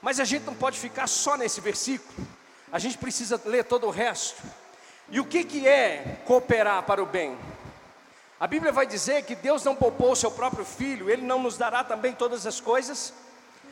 Mas 0.00 0.18
a 0.18 0.24
gente 0.24 0.44
não 0.44 0.54
pode 0.54 0.76
ficar 0.76 1.06
só 1.06 1.36
nesse 1.36 1.60
versículo, 1.60 2.26
a 2.72 2.80
gente 2.80 2.98
precisa 2.98 3.40
ler 3.44 3.64
todo 3.64 3.86
o 3.86 3.90
resto. 3.90 4.42
E 5.08 5.20
o 5.20 5.24
que, 5.24 5.44
que 5.44 5.68
é 5.68 6.20
cooperar 6.24 6.82
para 6.82 7.00
o 7.00 7.06
bem? 7.06 7.38
A 8.40 8.46
Bíblia 8.48 8.72
vai 8.72 8.86
dizer 8.86 9.22
que 9.22 9.36
Deus 9.36 9.62
não 9.62 9.76
poupou 9.76 10.10
o 10.10 10.16
seu 10.16 10.32
próprio 10.32 10.64
filho, 10.64 11.08
Ele 11.08 11.22
não 11.22 11.40
nos 11.40 11.56
dará 11.56 11.84
também 11.84 12.12
todas 12.12 12.44
as 12.44 12.60
coisas. 12.60 13.14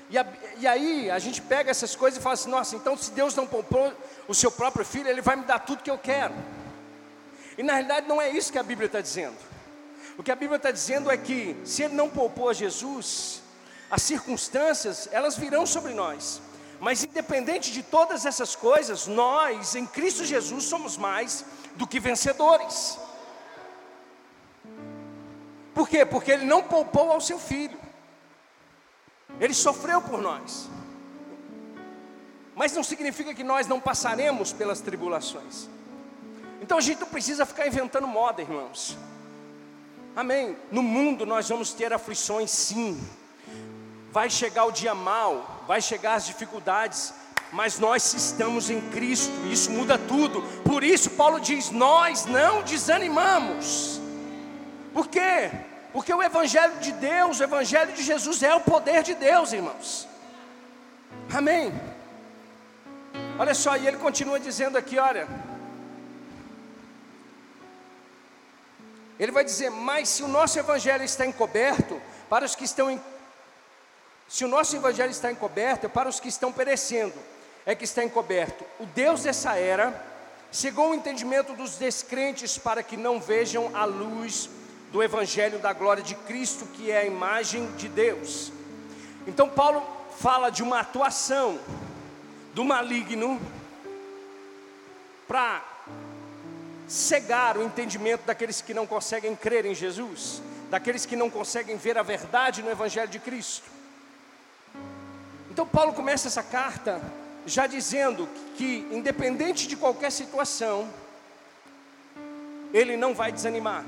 E, 0.09 0.17
a, 0.17 0.25
e, 0.59 0.67
aí 0.67 1.11
a 1.11 1.19
gente 1.19 1.43
pega 1.43 1.73
essas 1.73 1.97
coisas 1.97 2.21
e 2.21 2.23
fala 2.23 2.35
assim: 2.35 2.51
nossa, 2.51 2.77
então 2.77 2.97
se 2.97 3.11
Deus 3.11 3.35
não 3.35 3.49
poupou 3.49 3.93
o 4.29 4.35
seu 4.35 4.53
próprio 4.53 4.85
filho, 4.85 5.09
Ele 5.09 5.21
vai 5.21 5.35
me 5.35 5.45
dar 5.45 5.59
tudo 5.59 5.83
que 5.83 5.91
eu 5.91 5.99
quero. 5.99 6.35
E 7.59 7.65
na 7.65 7.73
realidade 7.73 8.07
não 8.07 8.23
é 8.23 8.29
isso 8.29 8.53
que 8.53 8.59
a 8.59 8.63
Bíblia 8.63 8.87
está 8.87 9.01
dizendo. 9.01 9.50
O 10.21 10.23
que 10.23 10.31
a 10.31 10.37
Bíblia 10.37 10.59
está 10.59 10.71
dizendo 10.71 11.11
é 11.11 11.17
que 11.17 11.57
se 11.65 11.83
Ele 11.83 11.95
não 11.95 12.11
poupou 12.11 12.51
a 12.51 12.53
Jesus, 12.53 13.41
as 13.91 14.03
circunstâncias 14.03 15.09
elas 15.13 15.35
virão 15.35 15.65
sobre 15.65 15.95
nós. 15.95 16.43
Mas 16.79 17.03
independente 17.03 17.73
de 17.73 17.83
todas 17.83 18.27
essas 18.27 18.55
coisas, 18.55 19.07
nós 19.07 19.75
em 19.75 19.87
Cristo 19.87 20.23
Jesus 20.27 20.65
somos 20.65 20.99
mais 20.99 21.43
do 21.75 21.87
que 21.87 21.99
vencedores. 21.99 22.99
Por 25.73 25.89
quê? 25.89 26.05
Porque 26.05 26.33
Ele 26.33 26.45
não 26.45 26.65
poupou 26.65 27.11
ao 27.11 27.21
seu 27.23 27.39
filho. 27.39 27.81
Ele 29.41 29.55
sofreu 29.55 30.03
por 30.03 30.21
nós. 30.21 30.69
Mas 32.55 32.75
não 32.75 32.83
significa 32.83 33.33
que 33.33 33.43
nós 33.43 33.67
não 33.67 33.81
passaremos 33.81 34.53
pelas 34.53 34.83
tribulações. 34.83 35.67
Então 36.61 36.77
a 36.77 36.83
gente 36.83 37.01
não 37.01 37.09
precisa 37.09 37.47
ficar 37.47 37.67
inventando 37.67 38.07
moda, 38.07 38.43
irmãos. 38.43 38.99
Amém. 40.15 40.57
No 40.71 40.83
mundo 40.83 41.25
nós 41.25 41.49
vamos 41.49 41.73
ter 41.73 41.93
aflições, 41.93 42.51
sim. 42.51 43.01
Vai 44.11 44.29
chegar 44.29 44.65
o 44.65 44.73
dia 44.73 44.95
mal, 44.95 45.65
vai 45.69 45.81
chegar 45.81 46.15
as 46.15 46.27
dificuldades, 46.27 47.15
mas 47.53 47.79
nós 47.79 48.13
estamos 48.15 48.71
em 48.71 48.81
Cristo, 48.91 49.33
isso 49.51 49.71
muda 49.71 49.97
tudo. 49.97 50.43
Por 50.65 50.83
isso, 50.83 51.11
Paulo 51.11 51.41
diz: 51.41 51.71
Nós 51.71 52.27
não 52.27 52.63
desanimamos. 52.63 54.01
Por 54.93 55.07
quê? 55.09 55.51
Porque 55.93 56.13
o 56.13 56.23
Evangelho 56.23 56.79
de 56.79 56.93
Deus, 56.93 57.41
o 57.41 57.45
Evangelho 57.45 57.93
de 57.93 58.03
Jesus 58.03 58.43
é 58.43 58.55
o 58.55 58.61
poder 58.61 59.03
de 59.03 59.15
Deus, 59.15 59.53
irmãos. 59.53 60.09
Amém. 61.33 61.73
Olha 63.39 63.55
só, 63.55 63.77
e 63.77 63.87
ele 63.87 63.97
continua 63.97 64.39
dizendo 64.39 64.77
aqui: 64.77 64.99
olha, 64.99 65.27
Ele 69.21 69.31
vai 69.31 69.45
dizer: 69.45 69.71
Mas 69.71 70.09
se 70.09 70.23
o 70.23 70.29
nosso 70.29 70.59
evangelho 70.59 71.05
está 71.05 71.27
encoberto, 71.27 72.01
para 72.31 72.47
os 72.47 72.55
que 72.55 72.65
estão 72.65 72.91
em... 72.91 72.99
se 74.27 74.47
o 74.47 74.49
nosso 74.49 74.75
evangelho 74.75 75.11
está 75.11 75.31
encoberto, 75.31 75.85
é 75.85 75.89
para 75.89 76.09
os 76.09 76.19
que 76.19 76.29
estão 76.29 76.51
perecendo, 76.51 77.15
é 77.67 77.75
que 77.75 77.85
está 77.85 78.03
encoberto. 78.03 78.65
O 78.81 78.87
Deus 78.87 79.23
dessa 79.23 79.57
era 79.57 80.09
cegou 80.51 80.91
o 80.91 80.95
entendimento 80.95 81.53
dos 81.53 81.77
descrentes 81.77 82.57
para 82.57 82.83
que 82.83 82.97
não 82.97 83.21
vejam 83.21 83.71
a 83.77 83.85
luz 83.85 84.49
do 84.91 85.03
evangelho 85.03 85.59
da 85.59 85.73
glória 85.73 86.03
de 86.03 86.15
Cristo, 86.15 86.67
que 86.67 86.91
é 86.91 87.01
a 87.01 87.05
imagem 87.05 87.71
de 87.73 87.89
Deus. 87.89 88.51
Então 89.27 89.49
Paulo 89.51 89.87
fala 90.19 90.51
de 90.51 90.63
uma 90.63 90.81
atuação 90.81 91.61
do 92.55 92.65
maligno 92.65 93.41
para 95.29 95.63
cegar 96.91 97.57
o 97.57 97.63
entendimento 97.63 98.25
daqueles 98.27 98.61
que 98.61 98.75
não 98.75 98.85
conseguem 98.85 99.37
crer 99.37 99.65
em 99.65 99.77
Jesus, 99.77 100.43
daqueles 100.69 101.07
que 101.07 101.15
não 101.15 101.31
conseguem 101.31 101.77
ver 101.77 101.97
a 101.97 102.03
verdade 102.03 102.65
no 102.65 102.71
Evangelho 102.71 103.07
de 103.07 103.21
Cristo. 103.21 103.71
Então, 105.49 105.65
Paulo 105.65 105.93
começa 105.93 106.27
essa 106.27 106.43
carta 106.43 107.01
já 107.47 107.69
dizendo 107.69 108.29
que, 108.57 108.89
independente 108.91 109.69
de 109.69 109.77
qualquer 109.77 110.11
situação, 110.11 110.93
ele 112.75 112.97
não 112.97 113.15
vai 113.15 113.31
desanimar, 113.31 113.85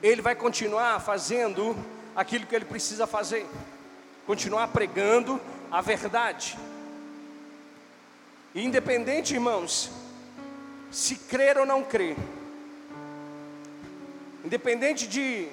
ele 0.00 0.22
vai 0.22 0.36
continuar 0.36 1.00
fazendo 1.00 1.76
aquilo 2.14 2.46
que 2.46 2.54
ele 2.54 2.64
precisa 2.64 3.04
fazer, 3.04 3.44
continuar 4.24 4.68
pregando 4.68 5.40
a 5.72 5.80
verdade. 5.80 6.56
Independente, 8.54 9.34
irmãos, 9.34 9.90
se 10.96 11.14
crer 11.14 11.58
ou 11.58 11.66
não 11.66 11.84
crer. 11.84 12.16
Independente 14.42 15.06
de 15.06 15.46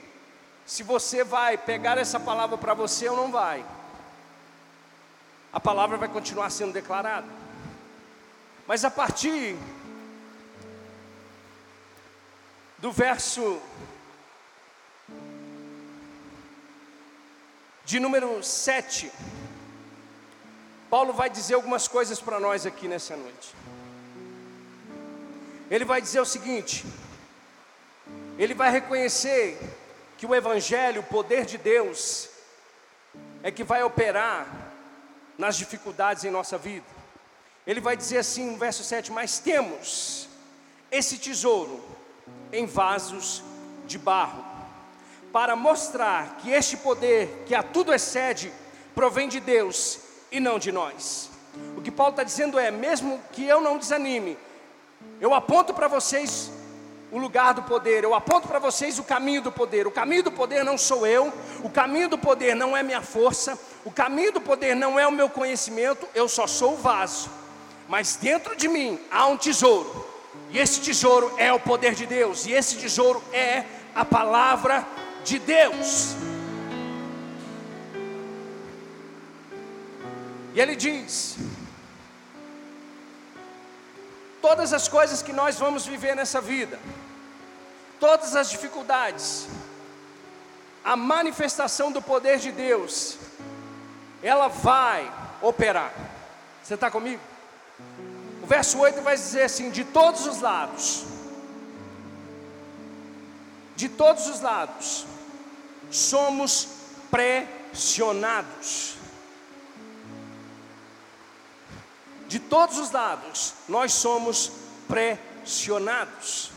se 0.66 0.84
você 0.84 1.22
vai 1.22 1.58
pegar 1.58 1.98
essa 1.98 2.18
palavra 2.18 2.58
para 2.58 2.74
você 2.74 3.10
ou 3.10 3.18
não 3.18 3.30
vai, 3.30 3.66
a 5.52 5.60
palavra 5.60 5.98
vai 5.98 6.08
continuar 6.08 6.50
sendo 6.50 6.72
declarada. 6.72 7.28
Mas 8.66 8.86
a 8.86 8.90
partir 8.90 9.58
do 12.78 12.90
verso 12.90 13.62
de 17.84 18.00
número 18.00 18.42
7, 18.42 19.12
Paulo 20.90 21.12
vai 21.12 21.30
dizer 21.30 21.56
algumas 21.56 21.86
coisas 21.86 22.22
para 22.22 22.40
nós 22.40 22.66
aqui 22.66 22.88
nessa 22.88 23.18
noite. 23.18 23.63
Ele 25.74 25.86
vai 25.86 26.00
dizer 26.00 26.20
o 26.20 26.26
seguinte: 26.26 26.86
ele 28.38 28.54
vai 28.54 28.70
reconhecer 28.70 29.58
que 30.20 30.26
o 30.28 30.36
Evangelho, 30.36 31.02
o 31.02 31.06
poder 31.06 31.46
de 31.46 31.58
Deus, 31.58 32.30
é 33.42 33.50
que 33.50 33.64
vai 33.64 33.82
operar 33.82 34.46
nas 35.36 35.58
dificuldades 35.58 36.24
em 36.24 36.30
nossa 36.30 36.60
vida. 36.60 36.86
Ele 37.66 37.82
vai 37.82 37.98
dizer 37.98 38.20
assim 38.20 38.52
no 38.52 38.58
verso 38.58 38.84
7: 38.84 39.12
Mas 39.12 39.40
temos 39.40 40.30
esse 40.92 41.18
tesouro 41.18 41.84
em 42.52 42.68
vasos 42.68 43.42
de 43.88 43.98
barro, 43.98 44.46
para 45.32 45.56
mostrar 45.56 46.38
que 46.38 46.52
este 46.52 46.78
poder, 46.78 47.46
que 47.48 47.56
a 47.56 47.64
tudo 47.64 47.92
excede, 47.92 48.54
provém 48.94 49.28
de 49.28 49.40
Deus 49.40 49.98
e 50.32 50.40
não 50.40 50.60
de 50.60 50.72
nós. 50.72 51.32
O 51.76 51.82
que 51.82 51.90
Paulo 51.90 52.12
está 52.12 52.22
dizendo 52.22 52.60
é: 52.60 52.70
mesmo 52.70 53.20
que 53.32 53.44
eu 53.44 53.60
não 53.60 53.80
desanime, 53.80 54.38
eu 55.24 55.34
aponto 55.34 55.74
para 55.74 55.88
vocês 55.88 56.52
o 57.10 57.18
lugar 57.18 57.54
do 57.54 57.64
poder, 57.64 58.04
eu 58.04 58.14
aponto 58.14 58.46
para 58.46 58.60
vocês 58.60 59.00
o 59.00 59.06
caminho 59.06 59.42
do 59.42 59.54
poder. 59.54 59.88
O 59.88 59.92
caminho 59.92 60.22
do 60.22 60.32
poder 60.34 60.66
não 60.66 60.78
sou 60.78 61.08
eu, 61.08 61.32
o 61.64 61.70
caminho 61.70 62.10
do 62.10 62.18
poder 62.18 62.54
não 62.58 62.76
é 62.76 62.84
minha 62.84 63.02
força, 63.02 63.58
o 63.86 63.92
caminho 63.92 64.34
do 64.34 64.42
poder 64.42 64.76
não 64.76 65.00
é 65.00 65.08
o 65.08 65.14
meu 65.14 65.30
conhecimento, 65.30 66.06
eu 66.14 66.28
só 66.28 66.46
sou 66.46 66.74
o 66.74 66.78
vaso. 66.78 67.30
Mas 67.88 68.18
dentro 68.18 68.54
de 68.54 68.68
mim 68.68 69.00
há 69.10 69.26
um 69.28 69.38
tesouro, 69.38 70.06
e 70.50 70.60
esse 70.60 70.82
tesouro 70.82 71.34
é 71.38 71.54
o 71.54 71.60
poder 71.60 71.96
de 71.96 72.06
Deus, 72.06 72.46
e 72.46 72.52
esse 72.52 72.76
tesouro 72.76 73.24
é 73.32 73.64
a 73.96 74.04
palavra 74.04 74.86
de 75.24 75.40
Deus. 75.40 76.18
E 80.54 80.60
ele 80.60 80.76
diz: 80.76 81.38
todas 84.44 84.74
as 84.74 84.90
coisas 84.90 85.22
que 85.22 85.32
nós 85.32 85.58
vamos 85.58 85.86
viver 85.86 86.18
nessa 86.18 86.42
vida, 86.42 86.78
todas 87.98 88.36
as 88.36 88.50
dificuldades, 88.50 89.48
a 90.84 90.98
manifestação 90.98 91.94
do 91.94 92.02
poder 92.02 92.40
de 92.40 92.52
Deus, 92.52 93.18
ela 94.22 94.50
vai 94.50 95.10
operar. 95.42 95.94
Você 96.62 96.74
está 96.74 96.92
comigo? 96.92 97.22
O 98.42 98.46
verso 98.46 98.80
8 98.80 99.02
vai 99.02 99.16
dizer 99.16 99.44
assim: 99.44 99.72
de 99.72 99.86
todos 99.86 100.28
os 100.28 100.42
lados, 100.42 101.06
de 103.78 103.88
todos 103.88 104.28
os 104.28 104.42
lados, 104.42 105.06
somos 105.90 106.68
pressionados. 107.10 108.98
De 112.34 112.40
todos 112.40 112.80
os 112.80 112.90
lados, 112.90 113.54
nós 113.70 113.94
somos 113.94 114.52
pressionados. 114.88 116.52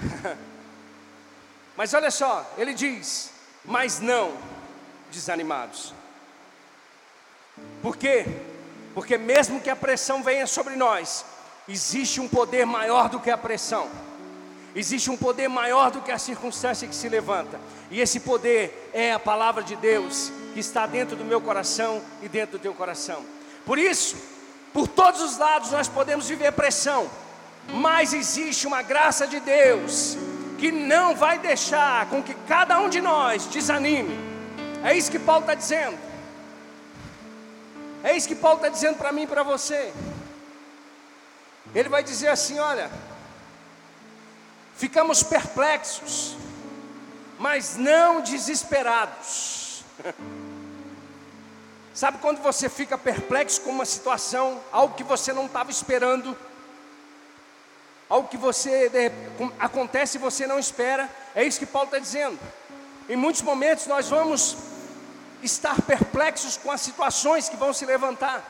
Mas 1.76 1.92
olha 1.92 2.10
só, 2.10 2.50
ele 2.56 2.72
diz: 2.72 3.32
mas 3.66 4.00
não 4.00 4.34
desanimados. 5.10 5.92
Por 7.82 7.98
quê? 7.98 8.24
Porque 8.94 9.18
mesmo 9.18 9.60
que 9.60 9.68
a 9.68 9.76
pressão 9.76 10.22
venha 10.22 10.46
sobre 10.46 10.74
nós, 10.74 11.22
existe 11.68 12.18
um 12.18 12.26
poder 12.26 12.64
maior 12.64 13.10
do 13.10 13.20
que 13.20 13.30
a 13.30 13.36
pressão. 13.36 13.90
Existe 14.76 15.10
um 15.10 15.16
poder 15.16 15.48
maior 15.48 15.90
do 15.90 16.02
que 16.02 16.12
a 16.12 16.18
circunstância 16.18 16.86
que 16.86 16.94
se 16.94 17.08
levanta. 17.08 17.58
E 17.90 17.98
esse 17.98 18.20
poder 18.20 18.90
é 18.92 19.10
a 19.10 19.18
palavra 19.18 19.62
de 19.62 19.74
Deus 19.74 20.30
que 20.52 20.60
está 20.60 20.86
dentro 20.86 21.16
do 21.16 21.24
meu 21.24 21.40
coração 21.40 22.02
e 22.22 22.28
dentro 22.28 22.58
do 22.58 22.62
teu 22.62 22.74
coração. 22.74 23.24
Por 23.64 23.78
isso, 23.78 24.16
por 24.74 24.86
todos 24.86 25.22
os 25.22 25.38
lados 25.38 25.70
nós 25.70 25.88
podemos 25.88 26.28
viver 26.28 26.52
pressão, 26.52 27.10
mas 27.72 28.12
existe 28.12 28.66
uma 28.66 28.82
graça 28.82 29.26
de 29.26 29.40
Deus 29.40 30.18
que 30.58 30.70
não 30.70 31.16
vai 31.16 31.38
deixar 31.38 32.10
com 32.10 32.22
que 32.22 32.34
cada 32.46 32.78
um 32.78 32.90
de 32.90 33.00
nós 33.00 33.46
desanime. 33.46 34.14
É 34.84 34.94
isso 34.94 35.10
que 35.10 35.18
Paulo 35.18 35.40
está 35.40 35.54
dizendo. 35.54 35.98
É 38.04 38.14
isso 38.14 38.28
que 38.28 38.34
Paulo 38.34 38.58
está 38.58 38.68
dizendo 38.68 38.98
para 38.98 39.10
mim 39.10 39.22
e 39.22 39.26
para 39.26 39.42
você. 39.42 39.90
Ele 41.74 41.88
vai 41.88 42.02
dizer 42.02 42.28
assim: 42.28 42.58
olha, 42.58 42.90
ficamos 44.76 45.22
perplexos, 45.22 46.36
mas 47.38 47.76
não 47.76 48.20
desesperados. 48.20 49.82
Sabe 51.94 52.18
quando 52.18 52.42
você 52.42 52.68
fica 52.68 52.98
perplexo 52.98 53.62
com 53.62 53.70
uma 53.70 53.86
situação, 53.86 54.60
algo 54.70 54.94
que 54.94 55.02
você 55.02 55.32
não 55.32 55.46
estava 55.46 55.70
esperando, 55.70 56.36
algo 58.06 58.28
que 58.28 58.36
você 58.36 58.90
de, 58.90 59.10
acontece 59.58 60.18
e 60.18 60.20
você 60.20 60.46
não 60.46 60.58
espera? 60.58 61.08
É 61.34 61.42
isso 61.42 61.58
que 61.58 61.64
Paulo 61.64 61.86
está 61.86 61.98
dizendo. 61.98 62.38
Em 63.08 63.16
muitos 63.16 63.40
momentos 63.40 63.86
nós 63.86 64.10
vamos 64.10 64.58
estar 65.42 65.80
perplexos 65.80 66.58
com 66.58 66.70
as 66.70 66.82
situações 66.82 67.48
que 67.48 67.56
vão 67.56 67.72
se 67.72 67.86
levantar, 67.86 68.44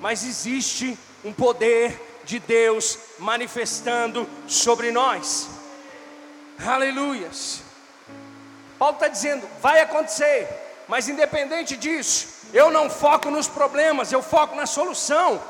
mas 0.00 0.24
existe 0.24 0.96
um 1.24 1.32
poder 1.32 2.13
de 2.24 2.38
Deus 2.38 2.98
manifestando 3.18 4.28
sobre 4.46 4.90
nós. 4.90 5.48
Aleluias. 6.64 7.62
Paulo 8.78 8.94
está 8.94 9.08
dizendo, 9.08 9.48
vai 9.60 9.80
acontecer, 9.80 10.48
mas 10.88 11.08
independente 11.08 11.76
disso, 11.76 12.28
eu 12.52 12.70
não 12.70 12.90
foco 12.90 13.30
nos 13.30 13.48
problemas, 13.48 14.12
eu 14.12 14.22
foco 14.22 14.54
na 14.54 14.66
solução. 14.66 15.40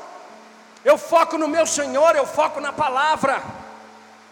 Eu 0.83 0.97
foco 0.99 1.37
no 1.37 1.47
meu 1.47 1.65
Senhor, 1.65 2.15
eu 2.15 2.27
foco 2.27 2.59
na 2.61 2.71
palavra. 2.71 3.41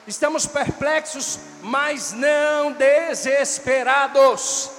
Estamos 0.06 0.46
perplexos, 0.46 1.40
mas 1.64 2.14
não 2.14 2.72
desesperados. 2.74 4.70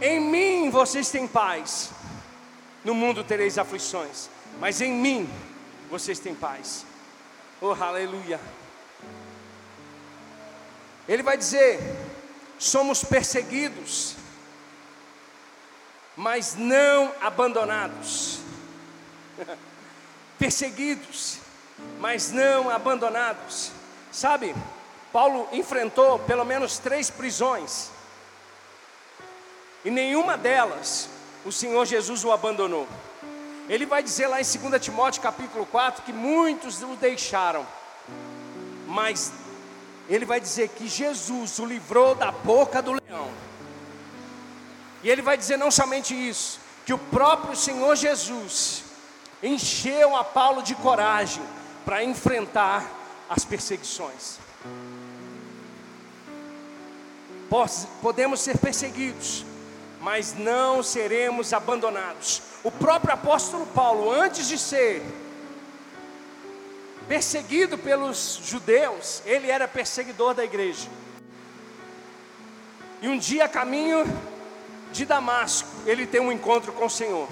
Em 0.00 0.18
mim 0.18 0.70
vocês 0.70 1.10
têm 1.10 1.26
paz. 1.26 1.90
No 2.82 2.94
mundo 2.94 3.22
tereis 3.22 3.58
aflições, 3.58 4.30
mas 4.58 4.80
em 4.80 4.92
mim 4.92 5.28
vocês 5.88 6.18
têm 6.18 6.34
paz. 6.34 6.84
Oh, 7.60 7.72
aleluia. 7.72 8.40
Ele 11.08 11.22
vai 11.22 11.36
dizer: 11.36 11.80
somos 12.58 13.02
perseguidos, 13.02 14.14
mas 16.16 16.54
não 16.54 17.12
abandonados. 17.20 18.40
perseguidos, 20.38 21.38
mas 21.98 22.30
não 22.30 22.70
abandonados. 22.70 23.72
Sabe, 24.12 24.54
Paulo 25.12 25.48
enfrentou 25.52 26.18
pelo 26.20 26.44
menos 26.44 26.78
três 26.78 27.10
prisões, 27.10 27.90
e 29.84 29.90
nenhuma 29.90 30.36
delas 30.36 31.08
o 31.44 31.52
Senhor 31.52 31.84
Jesus 31.86 32.24
o 32.24 32.32
abandonou. 32.32 32.86
Ele 33.68 33.84
vai 33.84 34.02
dizer 34.02 34.26
lá 34.28 34.40
em 34.40 34.44
2 34.44 34.82
Timóteo 34.82 35.20
capítulo 35.22 35.66
4 35.66 36.02
que 36.02 36.12
muitos 36.12 36.82
o 36.82 36.96
deixaram, 36.96 37.66
mas 38.86 39.32
ele 40.08 40.24
vai 40.24 40.40
dizer 40.40 40.70
que 40.70 40.88
Jesus 40.88 41.58
o 41.58 41.66
livrou 41.66 42.14
da 42.14 42.32
boca 42.32 42.80
do 42.80 42.92
leão. 42.92 43.30
E 45.02 45.10
ele 45.10 45.20
vai 45.20 45.36
dizer 45.36 45.58
não 45.58 45.70
somente 45.70 46.14
isso, 46.14 46.58
que 46.86 46.94
o 46.94 46.98
próprio 46.98 47.54
Senhor 47.54 47.94
Jesus 47.94 48.84
encheu 49.42 50.16
a 50.16 50.24
Paulo 50.24 50.62
de 50.62 50.74
coragem 50.74 51.42
para 51.84 52.02
enfrentar 52.02 52.90
as 53.28 53.44
perseguições. 53.44 54.38
Podemos 58.00 58.40
ser 58.40 58.56
perseguidos, 58.58 59.44
mas 60.00 60.34
não 60.34 60.82
seremos 60.82 61.52
abandonados. 61.52 62.42
O 62.62 62.70
próprio 62.70 63.14
apóstolo 63.14 63.66
Paulo, 63.66 64.10
antes 64.10 64.48
de 64.48 64.58
ser 64.58 65.02
perseguido 67.08 67.78
pelos 67.78 68.40
judeus, 68.44 69.22
ele 69.24 69.50
era 69.50 69.66
perseguidor 69.66 70.34
da 70.34 70.44
igreja. 70.44 70.88
E 73.00 73.08
um 73.08 73.18
dia, 73.18 73.44
a 73.44 73.48
caminho 73.48 74.04
de 74.92 75.04
Damasco, 75.04 75.68
ele 75.86 76.06
tem 76.06 76.20
um 76.20 76.32
encontro 76.32 76.72
com 76.72 76.86
o 76.86 76.90
Senhor. 76.90 77.28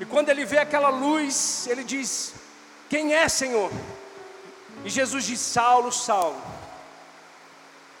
E 0.00 0.04
quando 0.04 0.30
ele 0.30 0.44
vê 0.44 0.58
aquela 0.58 0.88
luz, 0.88 1.66
ele 1.66 1.84
diz: 1.84 2.34
Quem 2.88 3.14
é, 3.14 3.28
Senhor? 3.28 3.70
E 4.84 4.88
Jesus 4.88 5.24
diz: 5.24 5.38
Saulo, 5.38 5.92
Saulo, 5.92 6.40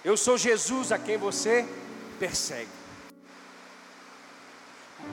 eu 0.02 0.16
sou 0.16 0.38
Jesus 0.38 0.90
a 0.90 0.98
quem 0.98 1.18
você 1.18 1.66
persegue. 2.18 2.79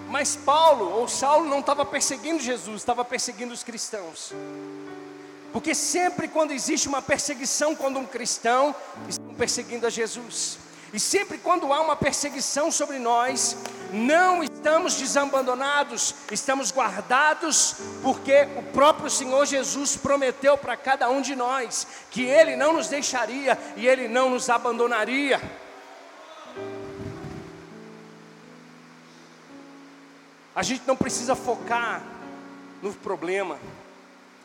Mas 0.10 0.36
Paulo 0.36 0.89
ou 0.89 1.08
Saulo 1.08 1.50
não 1.50 1.60
estava 1.60 1.86
perseguindo 1.86 2.41
Jesus, 2.41 2.78
estava 2.78 3.04
perseguindo 3.04 3.54
os 3.54 3.63
cristãos. 3.63 4.34
Porque 5.52 5.73
sempre 5.73 6.28
quando 6.28 6.52
existe 6.52 6.88
uma 6.88 7.02
perseguição 7.02 7.76
contra 7.76 8.00
um 8.00 8.06
cristão, 8.06 8.76
estão 9.08 9.34
perseguindo 9.34 9.88
a 9.88 9.89
Jesus. 9.89 10.60
E 10.93 11.00
sempre 11.00 11.38
quando 11.38 11.73
há 11.73 11.82
uma 11.82 11.95
perseguição 11.95 12.71
sobre 12.71 12.97
nós, 12.97 13.58
não 13.91 14.41
estamos 14.41 14.95
desabandonados, 14.95 16.15
estamos 16.32 16.71
guardados, 16.71 17.76
porque 18.02 18.47
o 18.56 18.63
próprio 18.71 19.10
Senhor 19.10 19.45
Jesus 19.45 19.97
prometeu 19.97 20.58
para 20.58 20.78
cada 20.78 21.10
um 21.10 21.21
de 21.21 21.36
nós 21.36 21.86
que 22.10 22.23
Ele 22.23 22.56
não 22.56 22.73
nos 22.73 22.88
deixaria 22.88 23.58
e 23.76 23.86
Ele 23.86 24.08
não 24.08 24.30
nos 24.30 24.50
abandonaria. 24.50 25.41
A 30.58 30.63
gente 30.63 30.88
não 30.88 30.96
precisa 30.96 31.36
focar 31.36 32.02
no 32.82 32.91
problema, 32.91 33.60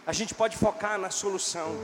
a 0.07 0.12
gente 0.12 0.35
pode 0.35 0.59
focar 0.59 0.98
na 0.98 1.09
solução. 1.09 1.75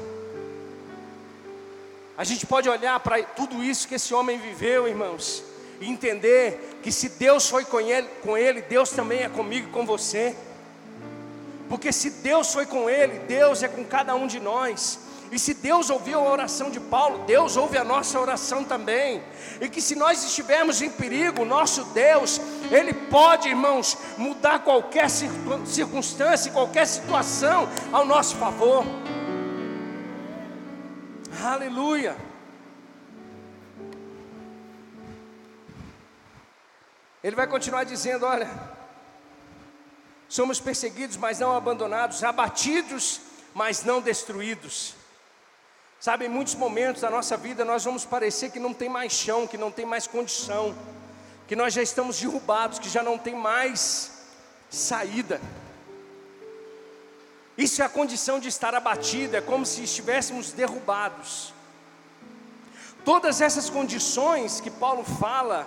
A 2.14 2.24
gente 2.24 2.44
pode 2.44 2.68
olhar 2.68 3.00
para 3.00 3.22
tudo 3.22 3.64
isso 3.64 3.88
que 3.88 3.94
esse 3.94 4.12
homem 4.12 4.38
viveu, 4.38 4.86
irmãos, 4.86 5.42
e 5.80 5.88
entender 5.88 6.78
que 6.82 6.92
se 6.92 7.08
Deus 7.08 7.48
foi 7.48 7.64
com 7.64 7.80
ele, 7.80 8.06
com 8.22 8.36
ele, 8.36 8.60
Deus 8.60 8.90
também 8.90 9.20
é 9.20 9.30
comigo 9.30 9.70
e 9.70 9.72
com 9.72 9.86
você. 9.86 10.36
Porque 11.66 11.90
se 11.90 12.10
Deus 12.10 12.52
foi 12.52 12.66
com 12.66 12.90
ele, 12.90 13.20
Deus 13.20 13.62
é 13.62 13.68
com 13.68 13.82
cada 13.82 14.14
um 14.14 14.26
de 14.26 14.40
nós. 14.40 14.98
E 15.30 15.38
se 15.38 15.52
Deus 15.52 15.90
ouviu 15.90 16.18
a 16.18 16.32
oração 16.32 16.70
de 16.70 16.80
Paulo, 16.80 17.24
Deus 17.26 17.56
ouve 17.56 17.76
a 17.76 17.84
nossa 17.84 18.18
oração 18.18 18.64
também. 18.64 19.22
E 19.60 19.68
que 19.68 19.80
se 19.80 19.94
nós 19.94 20.24
estivermos 20.24 20.80
em 20.80 20.90
perigo, 20.90 21.44
nosso 21.44 21.84
Deus, 21.86 22.40
Ele 22.70 22.94
pode, 22.94 23.48
irmãos, 23.48 23.96
mudar 24.16 24.60
qualquer 24.60 25.08
circunstância, 25.10 26.50
qualquer 26.50 26.86
situação 26.86 27.68
ao 27.92 28.06
nosso 28.06 28.36
favor. 28.36 28.84
Aleluia. 31.42 32.16
Ele 37.22 37.36
vai 37.36 37.46
continuar 37.46 37.84
dizendo: 37.84 38.24
Olha, 38.24 38.48
somos 40.28 40.58
perseguidos, 40.58 41.16
mas 41.16 41.38
não 41.38 41.54
abandonados, 41.54 42.24
abatidos, 42.24 43.20
mas 43.54 43.84
não 43.84 44.00
destruídos. 44.00 44.97
Sabe, 46.00 46.26
em 46.26 46.28
muitos 46.28 46.54
momentos 46.54 47.02
da 47.02 47.10
nossa 47.10 47.36
vida 47.36 47.64
nós 47.64 47.84
vamos 47.84 48.04
parecer 48.04 48.50
que 48.50 48.60
não 48.60 48.72
tem 48.72 48.88
mais 48.88 49.12
chão, 49.12 49.48
que 49.48 49.58
não 49.58 49.70
tem 49.70 49.84
mais 49.84 50.06
condição, 50.06 50.76
que 51.48 51.56
nós 51.56 51.74
já 51.74 51.82
estamos 51.82 52.20
derrubados, 52.20 52.78
que 52.78 52.88
já 52.88 53.02
não 53.02 53.18
tem 53.18 53.34
mais 53.34 54.12
saída. 54.70 55.40
Isso 57.56 57.82
é 57.82 57.84
a 57.84 57.88
condição 57.88 58.38
de 58.38 58.46
estar 58.46 58.76
abatido, 58.76 59.36
é 59.36 59.40
como 59.40 59.66
se 59.66 59.82
estivéssemos 59.82 60.52
derrubados. 60.52 61.52
Todas 63.04 63.40
essas 63.40 63.68
condições 63.68 64.60
que 64.60 64.70
Paulo 64.70 65.02
fala 65.02 65.66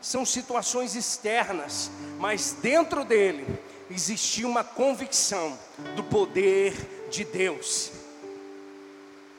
são 0.00 0.26
situações 0.26 0.96
externas, 0.96 1.90
mas 2.18 2.56
dentro 2.60 3.04
dele 3.04 3.46
existia 3.88 4.48
uma 4.48 4.64
convicção 4.64 5.56
do 5.94 6.02
poder 6.02 7.06
de 7.08 7.24
Deus. 7.24 7.99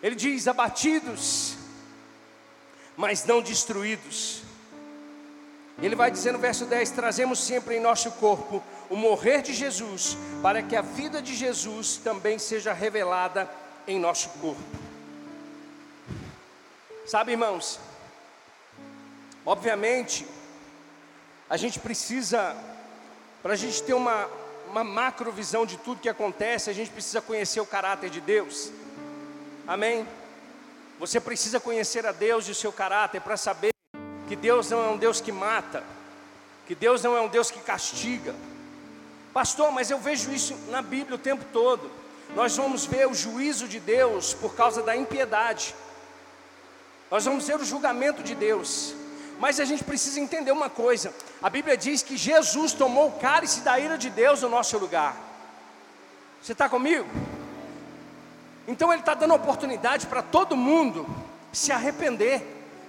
Ele 0.02 0.16
diz: 0.16 0.48
abatidos, 0.48 1.56
mas 2.98 3.26
não 3.26 3.42
destruídos. 3.42 4.42
Ele 5.82 5.96
vai 5.96 6.12
dizer 6.12 6.32
no 6.32 6.40
verso 6.40 6.66
10: 6.66 6.92
trazemos 6.92 7.40
sempre 7.40 7.76
em 7.76 7.80
nosso 7.80 8.12
corpo 8.14 8.64
o 8.90 8.96
morrer 8.96 9.42
de 9.42 9.54
Jesus, 9.54 10.18
para 10.42 10.62
que 10.62 10.76
a 10.76 10.82
vida 10.82 11.22
de 11.22 11.36
Jesus 11.36 11.98
também 11.98 12.38
seja 12.38 12.74
revelada 12.74 13.50
em 13.88 14.00
nosso 14.00 14.30
corpo. 14.40 14.62
Sabe, 17.06 17.32
irmãos, 17.32 17.80
obviamente, 19.46 20.26
a 21.50 21.58
gente 21.58 21.80
precisa, 21.80 22.56
para 23.42 23.54
a 23.54 23.56
gente 23.58 23.82
ter 23.84 23.94
uma, 23.94 24.30
uma 24.70 24.84
macro 24.84 25.32
visão 25.32 25.66
de 25.66 25.78
tudo 25.78 26.00
que 26.02 26.08
acontece, 26.08 26.70
a 26.70 26.74
gente 26.74 26.92
precisa 26.92 27.22
conhecer 27.22 27.60
o 27.60 27.66
caráter 27.66 28.10
de 28.10 28.22
Deus. 28.22 28.72
Amém? 29.68 30.08
Você 31.00 31.20
precisa 31.20 31.60
conhecer 31.60 32.06
a 32.06 32.12
Deus 32.12 32.48
e 32.48 32.52
o 32.52 32.56
seu 32.56 32.72
caráter 32.72 33.22
para 33.22 33.38
saber 33.38 33.72
que 34.28 34.36
Deus 34.36 34.70
não 34.70 34.84
é 34.84 34.90
um 34.90 34.98
Deus 34.98 35.20
que 35.20 35.32
mata, 35.32 35.84
que 36.68 36.76
Deus 36.76 37.04
não 37.04 37.18
é 37.18 37.22
um 37.22 37.28
Deus 37.28 37.50
que 37.50 37.60
castiga. 37.60 38.36
Pastor, 39.34 39.72
mas 39.72 39.90
eu 39.90 39.98
vejo 39.98 40.32
isso 40.32 40.56
na 40.70 40.82
Bíblia 40.82 41.16
o 41.16 41.20
tempo 41.20 41.46
todo. 41.52 41.90
Nós 42.36 42.56
vamos 42.56 42.86
ver 42.86 43.08
o 43.08 43.14
juízo 43.14 43.68
de 43.68 43.80
Deus 43.80 44.34
por 44.34 44.56
causa 44.56 44.82
da 44.82 44.96
impiedade. 44.96 45.76
Nós 47.10 47.26
vamos 47.26 47.46
ver 47.46 47.60
o 47.60 47.66
julgamento 47.66 48.24
de 48.24 48.36
Deus. 48.36 48.94
Mas 49.40 49.60
a 49.60 49.66
gente 49.66 49.84
precisa 49.84 50.20
entender 50.20 50.52
uma 50.52 50.70
coisa: 50.70 51.14
a 51.42 51.50
Bíblia 51.50 51.76
diz 51.76 52.04
que 52.04 52.16
Jesus 52.16 52.74
tomou 52.74 53.08
o 53.08 53.20
cálice 53.20 53.62
da 53.62 53.80
ira 53.80 53.98
de 53.98 54.10
Deus 54.10 54.42
no 54.44 54.50
nosso 54.50 54.78
lugar. 54.78 55.18
Você 56.42 56.54
está 56.54 56.70
comigo? 56.70 57.10
Então 58.72 58.90
Ele 58.90 59.02
está 59.02 59.14
dando 59.14 59.34
oportunidade 59.34 60.08
para 60.08 60.22
todo 60.22 60.56
mundo 60.56 61.06
se 61.52 61.74
arrepender 61.74 62.42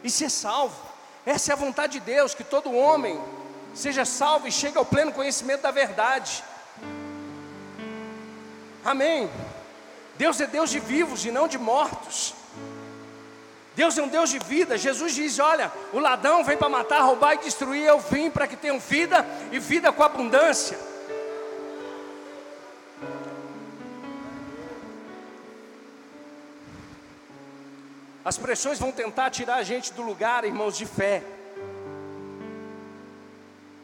e 0.05 0.09
ser 0.09 0.31
salvo. 0.31 0.77
Essa 1.27 1.51
é 1.51 1.53
a 1.55 1.57
vontade 1.57 1.95
de 1.95 2.01
Deus, 2.01 2.37
que 2.37 2.45
todo 2.45 2.73
homem 2.73 3.21
seja 3.75 4.05
salvo 4.05 4.47
e 4.47 4.53
chegue 4.53 4.79
ao 4.79 4.85
pleno 4.85 5.13
conhecimento 5.13 5.63
da 5.63 5.73
verdade. 5.73 6.45
Amém. 8.85 9.29
Deus 10.17 10.41
é 10.41 10.47
Deus 10.47 10.71
de 10.71 10.79
vivos 10.79 11.27
e 11.27 11.33
não 11.33 11.49
de 11.49 11.59
mortos. 11.59 12.33
Deus 13.75 13.99
é 13.99 14.03
um 14.03 14.09
Deus 14.09 14.31
de 14.31 14.39
vida. 14.39 14.79
Jesus 14.79 15.17
diz: 15.17 15.41
Olha, 15.41 15.73
o 15.93 15.99
ladrão 15.99 16.45
vem 16.45 16.57
para 16.57 16.69
matar, 16.69 17.01
roubar 17.03 17.35
e 17.35 17.39
destruir. 17.39 17.83
Eu 17.83 17.99
vim 17.99 18.31
para 18.31 18.47
que 18.47 18.55
tenham 18.55 18.79
vida 18.79 19.27
e 19.51 19.59
vida 19.59 19.91
com 19.91 20.05
abundância. 20.05 20.79
As 28.25 28.39
pressões 28.39 28.79
vão 28.79 28.93
tentar 28.93 29.31
tirar 29.31 29.57
a 29.57 29.63
gente 29.63 29.93
do 29.93 30.03
lugar, 30.03 30.45
irmãos, 30.45 30.77
de 30.77 30.87
fé. 30.87 31.23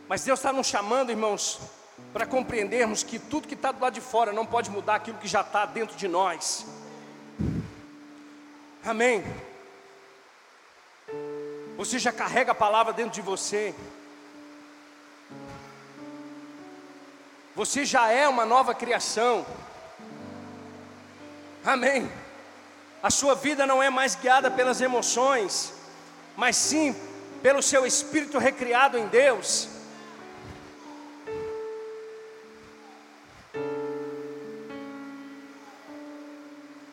Mas 0.09 0.25
Deus 0.25 0.39
está 0.39 0.53
nos 0.53 0.67
chamando, 0.67 1.11
irmãos, 1.11 1.61
para 2.13 2.25
compreendermos 2.25 3.03
que 3.03 3.19
tudo 3.19 3.49
que 3.49 3.55
está 3.55 3.73
do 3.73 3.81
lado 3.81 3.95
de 3.95 4.01
fora 4.01 4.33
não 4.33 4.47
pode 4.47 4.71
mudar 4.71 4.95
aquilo 4.95 5.19
que 5.19 5.29
já 5.29 5.41
está 5.41 5.67
dentro 5.67 5.97
de 5.97 6.07
nós. 6.07 6.65
Amém. 8.85 9.25
Você 11.77 11.99
já 11.99 12.13
carrega 12.13 12.53
a 12.53 12.55
palavra 12.55 12.93
dentro 12.93 13.13
de 13.13 13.21
você. 13.21 13.75
Você 17.57 17.85
já 17.85 18.11
é 18.11 18.29
uma 18.29 18.47
nova 18.47 18.73
criação. 18.73 19.45
Amém. 21.65 22.09
A 23.01 23.11
sua 23.11 23.37
vida 23.37 23.65
não 23.65 23.81
é 23.81 23.89
mais 23.89 24.17
guiada 24.17 24.51
pelas 24.51 24.81
emoções, 24.81 25.73
mas 26.37 26.57
sim 26.57 26.97
pelo 27.41 27.63
seu 27.63 27.87
espírito 27.87 28.39
recriado 28.39 28.99
em 28.99 29.07
Deus. 29.07 29.69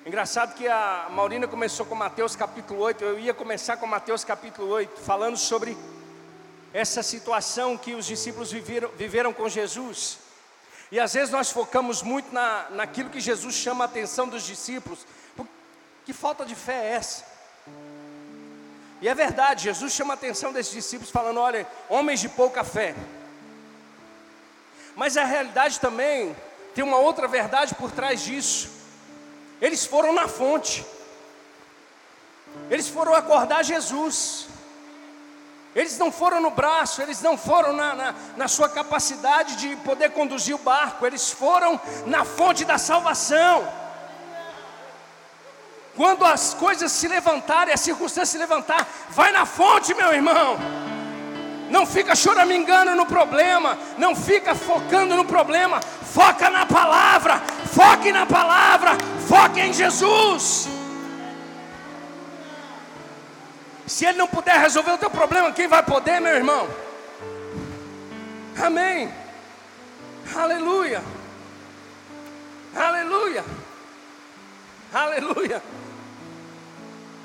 Engraçado 0.05 0.53
que 0.53 0.67
a 0.67 1.07
Maurina 1.09 1.47
começou 1.47 1.87
com 1.87 1.95
Mateus 1.95 2.35
capítulo 2.35 2.81
8, 2.81 3.03
eu 3.03 3.19
ia 3.19 3.33
começar 3.33 3.77
com 3.77 3.87
Mateus 3.87 4.23
capítulo 4.23 4.69
8, 4.69 5.01
falando 5.01 5.35
sobre 5.35 5.75
essa 6.71 7.01
situação 7.01 7.75
que 7.75 7.95
os 7.95 8.05
discípulos 8.05 8.51
viveram, 8.51 8.89
viveram 8.95 9.33
com 9.33 9.49
Jesus. 9.49 10.19
E 10.91 10.99
às 10.99 11.15
vezes 11.15 11.31
nós 11.31 11.49
focamos 11.51 12.03
muito 12.03 12.31
na, 12.31 12.67
naquilo 12.69 13.09
que 13.09 13.19
Jesus 13.19 13.55
chama 13.55 13.83
a 13.83 13.87
atenção 13.87 14.27
dos 14.27 14.43
discípulos, 14.43 15.07
que 16.05 16.13
falta 16.13 16.45
de 16.45 16.53
fé 16.53 16.73
é 16.73 16.91
essa? 16.93 17.25
E 19.01 19.07
é 19.09 19.13
verdade, 19.13 19.63
Jesus 19.63 19.91
chama 19.91 20.13
a 20.13 20.15
atenção 20.15 20.53
desses 20.53 20.71
discípulos, 20.71 21.11
falando: 21.11 21.39
olha, 21.39 21.67
homens 21.89 22.19
de 22.19 22.29
pouca 22.29 22.63
fé. 22.63 22.95
Mas 24.95 25.17
a 25.17 25.25
realidade 25.25 25.79
também 25.79 26.35
tem 26.73 26.83
uma 26.83 26.97
outra 26.97 27.27
verdade 27.27 27.75
por 27.75 27.91
trás 27.91 28.21
disso. 28.21 28.69
Eles 29.61 29.85
foram 29.85 30.13
na 30.13 30.27
fonte, 30.27 30.85
eles 32.69 32.87
foram 32.87 33.13
acordar 33.13 33.63
Jesus. 33.63 34.47
Eles 35.75 35.97
não 35.97 36.09
foram 36.09 36.39
no 36.39 36.51
braço, 36.51 37.01
eles 37.01 37.21
não 37.21 37.37
foram 37.37 37.73
na, 37.73 37.93
na, 37.93 38.15
na, 38.37 38.47
sua 38.47 38.69
capacidade 38.69 39.57
de 39.57 39.75
poder 39.77 40.11
conduzir 40.11 40.55
o 40.55 40.57
barco, 40.57 41.05
eles 41.05 41.29
foram 41.29 41.77
na 42.05 42.23
fonte 42.23 42.63
da 42.63 42.77
salvação. 42.77 43.84
Quando 45.95 46.25
as 46.25 46.53
coisas 46.53 46.91
se 46.91 47.07
levantarem, 47.07 47.73
a 47.73 47.77
circunstância 47.77 48.33
se 48.33 48.37
levantar, 48.37 48.85
vai 49.09 49.31
na 49.31 49.45
fonte, 49.45 49.93
meu 49.93 50.13
irmão. 50.13 50.57
Não 51.69 51.85
fica 51.85 52.15
choramingando 52.15 52.95
no 52.95 53.05
problema, 53.05 53.77
não 53.97 54.15
fica 54.15 54.53
focando 54.53 55.15
no 55.15 55.25
problema, 55.25 55.79
foca 55.81 56.49
na 56.49 56.65
palavra, 56.65 57.41
foque 57.73 58.11
na 58.11 58.25
palavra, 58.25 58.91
foque 59.27 59.61
em 59.61 59.73
Jesus. 59.73 60.67
Se 63.87 64.05
Ele 64.05 64.17
não 64.17 64.27
puder 64.27 64.59
resolver 64.59 64.91
o 64.91 64.97
teu 64.97 65.09
problema, 65.09 65.51
quem 65.53 65.67
vai 65.67 65.81
poder, 65.81 66.19
meu 66.19 66.35
irmão? 66.35 66.67
Amém. 68.61 69.11
Aleluia. 70.35 71.01
Aleluia. 72.75 73.45
Aleluia. 74.93 75.61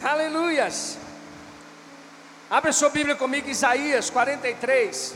Aleluias. 0.02 0.96
Abre 2.48 2.72
sua 2.72 2.88
Bíblia 2.88 3.16
comigo, 3.16 3.48
Isaías 3.48 4.10
43. 4.10 5.14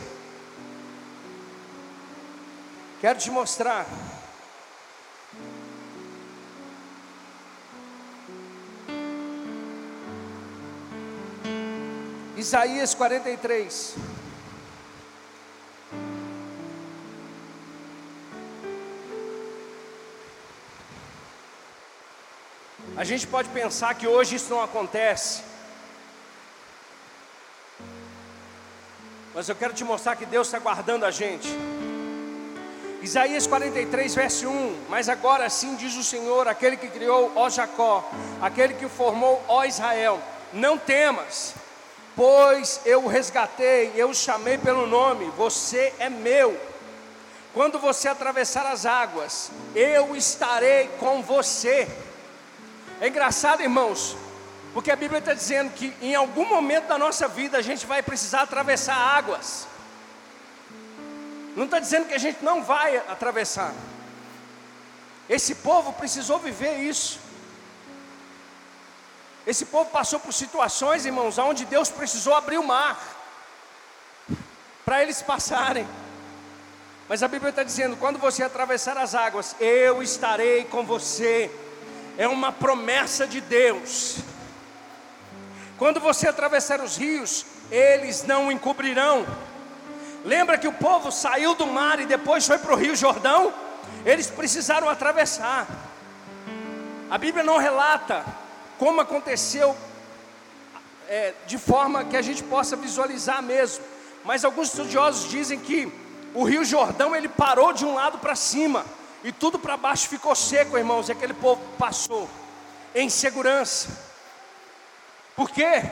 Quero 3.00 3.18
te 3.18 3.30
mostrar. 3.30 3.86
Isaías 12.36 12.94
43. 12.94 14.13
A 22.96 23.02
gente 23.02 23.26
pode 23.26 23.48
pensar 23.48 23.92
que 23.94 24.06
hoje 24.06 24.36
isso 24.36 24.50
não 24.50 24.62
acontece. 24.62 25.42
Mas 29.34 29.48
eu 29.48 29.56
quero 29.56 29.74
te 29.74 29.82
mostrar 29.82 30.14
que 30.14 30.24
Deus 30.24 30.46
está 30.46 30.60
guardando 30.60 31.04
a 31.04 31.10
gente. 31.10 31.48
Isaías 33.02 33.48
43, 33.48 34.14
verso 34.14 34.48
1: 34.48 34.84
Mas 34.88 35.08
agora 35.08 35.50
sim 35.50 35.74
diz 35.74 35.96
o 35.96 36.04
Senhor, 36.04 36.46
aquele 36.46 36.76
que 36.76 36.86
criou, 36.86 37.32
ó 37.34 37.50
Jacó, 37.50 38.08
aquele 38.40 38.74
que 38.74 38.88
formou, 38.88 39.42
ó 39.48 39.64
Israel: 39.64 40.20
Não 40.52 40.78
temas, 40.78 41.52
pois 42.14 42.80
eu 42.84 43.04
o 43.04 43.08
resgatei, 43.08 43.92
eu 43.96 44.10
o 44.10 44.14
chamei 44.14 44.56
pelo 44.56 44.86
nome, 44.86 45.24
você 45.36 45.92
é 45.98 46.08
meu. 46.08 46.56
Quando 47.52 47.80
você 47.80 48.08
atravessar 48.08 48.66
as 48.66 48.86
águas, 48.86 49.50
eu 49.74 50.14
estarei 50.14 50.88
com 51.00 51.22
você. 51.22 51.88
É 53.04 53.08
engraçado, 53.08 53.60
irmãos, 53.60 54.16
porque 54.72 54.90
a 54.90 54.96
Bíblia 54.96 55.18
está 55.18 55.34
dizendo 55.34 55.70
que 55.74 55.94
em 56.00 56.14
algum 56.14 56.48
momento 56.48 56.86
da 56.86 56.96
nossa 56.96 57.28
vida 57.28 57.58
a 57.58 57.60
gente 57.60 57.84
vai 57.84 58.02
precisar 58.02 58.40
atravessar 58.40 58.96
águas. 58.96 59.68
Não 61.54 61.66
está 61.66 61.78
dizendo 61.78 62.08
que 62.08 62.14
a 62.14 62.18
gente 62.18 62.42
não 62.42 62.64
vai 62.64 62.96
atravessar. 62.96 63.74
Esse 65.28 65.56
povo 65.56 65.92
precisou 65.92 66.38
viver 66.38 66.78
isso. 66.78 67.20
Esse 69.46 69.66
povo 69.66 69.90
passou 69.90 70.18
por 70.18 70.32
situações, 70.32 71.04
irmãos, 71.04 71.36
onde 71.36 71.66
Deus 71.66 71.90
precisou 71.90 72.34
abrir 72.34 72.56
o 72.56 72.66
mar 72.66 72.98
para 74.82 75.02
eles 75.02 75.20
passarem. 75.20 75.86
Mas 77.06 77.22
a 77.22 77.28
Bíblia 77.28 77.50
está 77.50 77.62
dizendo: 77.62 77.98
quando 77.98 78.18
você 78.18 78.42
atravessar 78.42 78.96
as 78.96 79.14
águas, 79.14 79.54
eu 79.60 80.02
estarei 80.02 80.64
com 80.64 80.86
você 80.86 81.50
é 82.16 82.28
uma 82.28 82.52
promessa 82.52 83.26
de 83.26 83.40
Deus. 83.40 84.18
Quando 85.76 86.00
você 86.00 86.28
atravessar 86.28 86.80
os 86.80 86.96
rios, 86.96 87.44
eles 87.70 88.22
não 88.22 88.48
o 88.48 88.52
encobrirão. 88.52 89.26
Lembra 90.24 90.56
que 90.56 90.68
o 90.68 90.72
povo 90.72 91.10
saiu 91.10 91.54
do 91.54 91.66
mar 91.66 92.00
e 92.00 92.06
depois 92.06 92.46
foi 92.46 92.58
para 92.58 92.72
o 92.72 92.76
Rio 92.76 92.94
Jordão? 92.96 93.52
Eles 94.06 94.28
precisaram 94.30 94.88
atravessar. 94.88 95.66
A 97.10 97.18
Bíblia 97.18 97.44
não 97.44 97.58
relata 97.58 98.24
como 98.78 99.00
aconteceu 99.00 99.76
é, 101.08 101.34
de 101.46 101.58
forma 101.58 102.04
que 102.04 102.16
a 102.16 102.22
gente 102.22 102.42
possa 102.42 102.76
visualizar 102.76 103.42
mesmo. 103.42 103.84
Mas 104.24 104.44
alguns 104.44 104.68
estudiosos 104.68 105.30
dizem 105.30 105.58
que 105.58 105.92
o 106.32 106.44
Rio 106.44 106.64
Jordão 106.64 107.14
ele 107.14 107.28
parou 107.28 107.72
de 107.72 107.84
um 107.84 107.94
lado 107.94 108.18
para 108.18 108.34
cima 108.34 108.84
e 109.24 109.32
tudo 109.32 109.58
para 109.58 109.74
baixo 109.78 110.06
ficou 110.06 110.34
seco, 110.34 110.76
irmãos, 110.76 111.08
e 111.08 111.12
aquele 111.12 111.32
povo 111.32 111.62
passou 111.78 112.28
em 112.94 113.08
segurança. 113.08 113.88
Por 115.34 115.48
quê? 115.48 115.82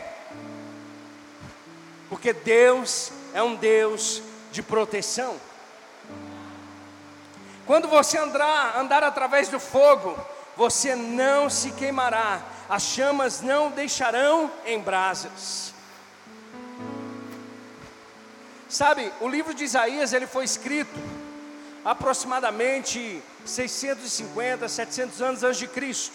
Porque 2.11 2.35
Deus 2.35 3.11
é 3.33 3.43
um 3.43 3.55
Deus 3.55 4.23
de 4.53 4.63
proteção. 4.63 5.41
Quando 7.67 7.89
você 7.89 8.19
andar, 8.19 8.77
andar 8.79 9.03
através 9.03 9.49
do 9.49 9.59
fogo, 9.59 10.15
você 10.55 10.95
não 10.95 11.49
se 11.49 11.71
queimará, 11.73 12.43
as 12.69 12.83
chamas 12.83 13.41
não 13.41 13.71
deixarão 13.71 14.53
em 14.67 14.79
brasas. 14.79 15.73
Sabe, 18.69 19.11
o 19.23 19.29
livro 19.29 19.55
de 19.55 19.65
Isaías 19.65 20.13
ele 20.13 20.27
foi 20.27 20.45
escrito 20.45 21.12
aproximadamente 21.85 23.23
650, 23.45 24.69
700 24.69 25.23
anos 25.23 25.43
antes 25.43 25.59
de 25.59 25.67
Cristo. 25.67 26.15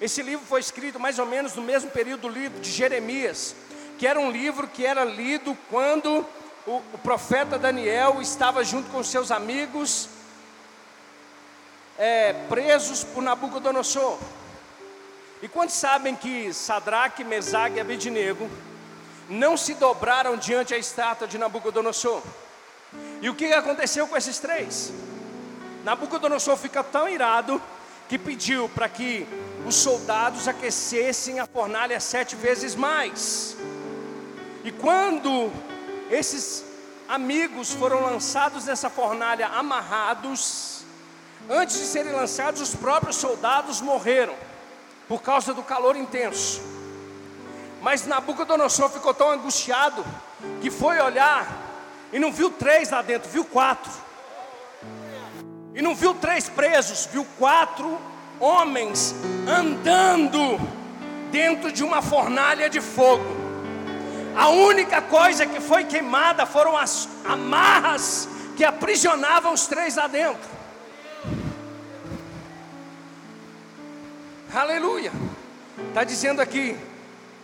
Esse 0.00 0.22
livro 0.22 0.44
foi 0.46 0.60
escrito 0.60 1.00
mais 1.00 1.18
ou 1.18 1.26
menos 1.26 1.54
no 1.54 1.62
mesmo 1.62 1.90
período 1.90 2.22
do 2.22 2.28
livro 2.28 2.60
de 2.60 2.70
Jeremias, 2.70 3.54
que 3.98 4.06
era 4.06 4.20
um 4.20 4.30
livro 4.30 4.68
que 4.68 4.84
era 4.84 5.04
lido 5.04 5.56
quando 5.70 6.26
o, 6.66 6.82
o 6.92 6.98
profeta 7.02 7.58
Daniel 7.58 8.20
estava 8.20 8.62
junto 8.64 8.90
com 8.90 9.02
seus 9.02 9.30
amigos 9.30 10.08
é, 11.98 12.32
presos 12.48 13.04
por 13.04 13.22
Nabucodonosor. 13.22 14.18
E 15.42 15.48
quantos 15.48 15.74
sabem 15.74 16.14
que 16.14 16.52
Sadraque, 16.52 17.24
Mesague 17.24 17.76
e 17.76 17.80
Abednego 17.80 18.50
não 19.28 19.56
se 19.56 19.74
dobraram 19.74 20.36
diante 20.36 20.74
a 20.74 20.78
estátua 20.78 21.26
de 21.26 21.38
Nabucodonosor? 21.38 22.22
E 23.20 23.30
o 23.30 23.34
que 23.34 23.52
aconteceu 23.52 24.06
com 24.06 24.16
esses 24.16 24.38
três? 24.38 24.92
Nabucodonosor 25.84 26.56
fica 26.56 26.82
tão 26.82 27.08
irado 27.08 27.60
que 28.08 28.18
pediu 28.18 28.68
para 28.68 28.88
que 28.88 29.26
os 29.66 29.74
soldados 29.74 30.46
aquecessem 30.46 31.40
a 31.40 31.46
fornalha 31.46 31.98
sete 31.98 32.36
vezes 32.36 32.74
mais. 32.74 33.56
E 34.64 34.70
quando 34.70 35.50
esses 36.10 36.64
amigos 37.08 37.72
foram 37.72 38.02
lançados 38.02 38.64
nessa 38.66 38.90
fornalha 38.90 39.48
amarrados, 39.48 40.84
antes 41.48 41.78
de 41.78 41.84
serem 41.86 42.12
lançados, 42.12 42.60
os 42.60 42.74
próprios 42.74 43.16
soldados 43.16 43.80
morreram 43.80 44.34
por 45.08 45.22
causa 45.22 45.54
do 45.54 45.62
calor 45.62 45.96
intenso. 45.96 46.60
Mas 47.80 48.06
Nabucodonosor 48.06 48.90
ficou 48.90 49.14
tão 49.14 49.30
angustiado 49.30 50.04
que 50.60 50.70
foi 50.70 50.98
olhar 51.00 51.65
e 52.12 52.18
não 52.18 52.32
viu 52.32 52.50
três 52.50 52.90
lá 52.90 53.02
dentro, 53.02 53.30
viu 53.30 53.44
quatro. 53.44 53.92
E 55.74 55.82
não 55.82 55.94
viu 55.94 56.14
três 56.14 56.48
presos, 56.48 57.06
viu 57.12 57.26
quatro 57.38 57.98
homens 58.40 59.14
andando 59.46 60.58
dentro 61.30 61.70
de 61.70 61.84
uma 61.84 62.00
fornalha 62.00 62.70
de 62.70 62.80
fogo. 62.80 63.24
A 64.36 64.48
única 64.48 65.00
coisa 65.02 65.46
que 65.46 65.60
foi 65.60 65.84
queimada 65.84 66.44
foram 66.46 66.76
as 66.76 67.08
amarras 67.24 68.28
que 68.56 68.64
aprisionavam 68.64 69.52
os 69.52 69.66
três 69.66 69.96
lá 69.96 70.06
dentro. 70.06 70.56
Aleluia. 74.54 75.12
Está 75.88 76.04
dizendo 76.04 76.40
aqui: 76.40 76.76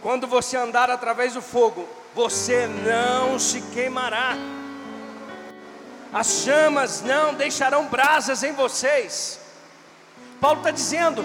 quando 0.01 0.27
você 0.27 0.57
andar 0.57 0.91
através 0.91 1.35
do 1.35 1.43
fogo, 1.43 1.87
você 2.15 2.67
não 2.67 3.39
se 3.39 3.61
queimará, 3.73 4.37
as 6.13 6.43
chamas 6.45 7.01
não 7.01 7.33
deixarão 7.33 7.87
brasas 7.87 8.43
em 8.43 8.53
vocês. 8.53 9.41
Paulo 10.41 10.59
está 10.59 10.71
dizendo, 10.71 11.25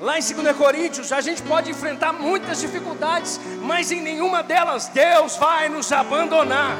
lá 0.00 0.18
em 0.18 0.22
2 0.22 0.56
Coríntios, 0.56 1.10
a 1.10 1.20
gente 1.20 1.42
pode 1.42 1.70
enfrentar 1.70 2.12
muitas 2.12 2.60
dificuldades, 2.60 3.40
mas 3.62 3.90
em 3.90 4.02
nenhuma 4.02 4.42
delas 4.42 4.88
Deus 4.88 5.36
vai 5.36 5.68
nos 5.68 5.90
abandonar. 5.90 6.76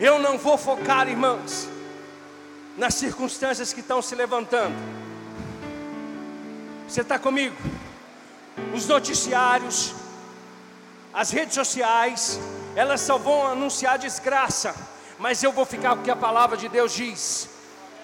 Eu 0.00 0.18
não 0.18 0.38
vou 0.38 0.56
focar, 0.56 1.08
irmãos, 1.08 1.68
nas 2.76 2.94
circunstâncias 2.94 3.72
que 3.72 3.80
estão 3.80 4.00
se 4.00 4.14
levantando. 4.14 4.74
Você 6.88 7.00
está 7.00 7.18
comigo? 7.18 7.56
Os 8.74 8.86
noticiários, 8.86 9.94
as 11.16 11.30
redes 11.30 11.54
sociais, 11.54 12.38
elas 12.74 13.00
só 13.00 13.16
vão 13.16 13.46
anunciar 13.46 13.98
desgraça, 13.98 14.76
mas 15.18 15.42
eu 15.42 15.50
vou 15.50 15.64
ficar 15.64 15.94
com 15.94 16.02
o 16.02 16.04
que 16.04 16.10
a 16.10 16.14
palavra 16.14 16.58
de 16.58 16.68
Deus 16.68 16.92
diz. 16.92 17.48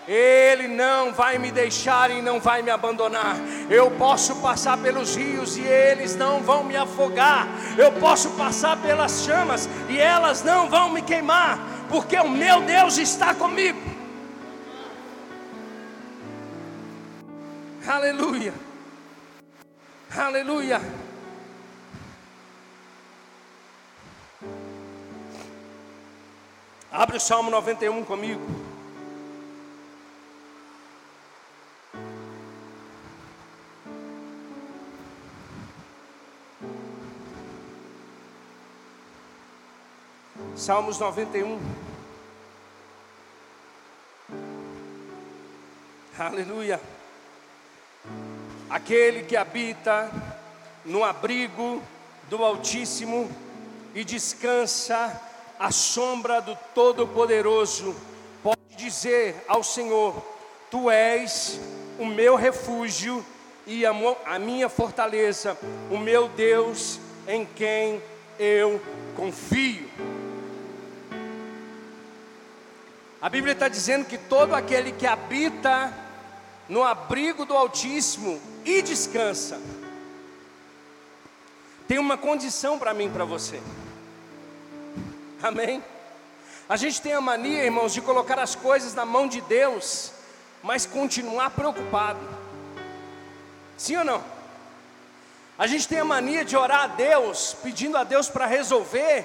Ele 0.09 0.66
não 0.66 1.12
vai 1.12 1.37
me 1.37 1.53
deixar 1.53 2.11
e 2.11 2.22
não 2.22 2.40
vai 2.40 2.62
me 2.62 2.70
abandonar. 2.70 3.37
Eu 3.68 3.90
posso 3.90 4.37
passar 4.37 4.79
pelos 4.79 5.14
rios 5.14 5.59
e 5.59 5.61
eles 5.61 6.16
não 6.16 6.40
vão 6.40 6.64
me 6.64 6.75
afogar. 6.75 7.46
Eu 7.77 7.92
posso 7.92 8.31
passar 8.31 8.79
pelas 8.79 9.25
chamas 9.25 9.68
e 9.90 10.01
elas 10.01 10.42
não 10.42 10.70
vão 10.70 10.88
me 10.88 11.03
queimar, 11.03 11.59
porque 11.90 12.16
o 12.16 12.31
meu 12.31 12.62
Deus 12.62 12.96
está 12.96 13.35
comigo. 13.35 13.79
Aleluia. 17.87 18.55
Aleluia. 20.16 21.01
Abre 26.92 27.16
o 27.16 27.20
Salmo 27.20 27.50
91 27.50 28.05
comigo. 28.05 28.42
Salmos 40.55 40.98
91. 40.98 41.59
Aleluia. 46.18 46.78
Aquele 48.68 49.22
que 49.22 49.35
habita 49.35 50.11
no 50.85 51.02
abrigo 51.02 51.83
do 52.28 52.44
Altíssimo 52.44 53.31
e 53.94 54.05
descansa 54.05 55.32
à 55.62 55.70
sombra 55.70 56.40
do 56.40 56.59
Todo-Poderoso, 56.75 57.94
pode 58.42 58.59
dizer 58.77 59.44
ao 59.46 59.62
Senhor: 59.62 60.20
Tu 60.68 60.90
és 60.90 61.61
o 62.01 62.05
meu 62.05 62.35
refúgio 62.35 63.25
e 63.64 63.87
a, 63.87 63.92
a 64.27 64.40
minha 64.40 64.68
fortaleza, 64.68 65.57
o 65.88 65.96
meu 65.96 66.29
Deus 66.29 66.98
em 67.29 67.46
quem 67.46 68.03
eu 68.40 68.83
confio. 69.14 69.88
A 73.20 73.29
Bíblia 73.29 73.53
está 73.53 73.68
dizendo 73.68 74.05
que 74.05 74.18
todo 74.18 74.57
aquele 74.57 74.90
que 74.90 75.07
habita 75.07 75.94
no 76.68 76.83
abrigo 76.83 77.44
do 77.44 77.57
Altíssimo 77.57 78.40
e 78.64 78.83
descansa, 78.83 79.61
tem 81.87 82.01
uma 82.01 82.18
condição 82.18 82.81
para 82.81 82.92
mim 82.92 83.09
para 83.09 83.25
você. 83.25 83.61
Amém? 85.50 85.83
A 86.68 86.76
gente 86.76 87.02
tem 87.02 87.12
a 87.12 87.20
mania, 87.20 87.64
irmãos, 87.64 87.92
de 87.92 88.00
colocar 88.00 88.38
as 88.38 88.55
coisas 88.55 88.94
na 88.94 89.05
mão 89.05 89.26
de 89.26 89.40
Deus, 89.40 90.12
mas 90.62 90.87
continuar 90.87 91.50
preocupado. 91.50 92.20
Sim 93.76 93.96
ou 93.96 94.05
não? 94.05 94.22
A 95.59 95.66
gente 95.66 95.88
tem 95.88 95.98
a 95.98 96.05
mania 96.05 96.44
de 96.44 96.57
orar 96.57 96.85
a 96.85 96.87
Deus, 96.87 97.57
pedindo 97.62 97.96
a 97.96 98.05
Deus 98.05 98.28
para 98.28 98.46
resolver, 98.46 99.24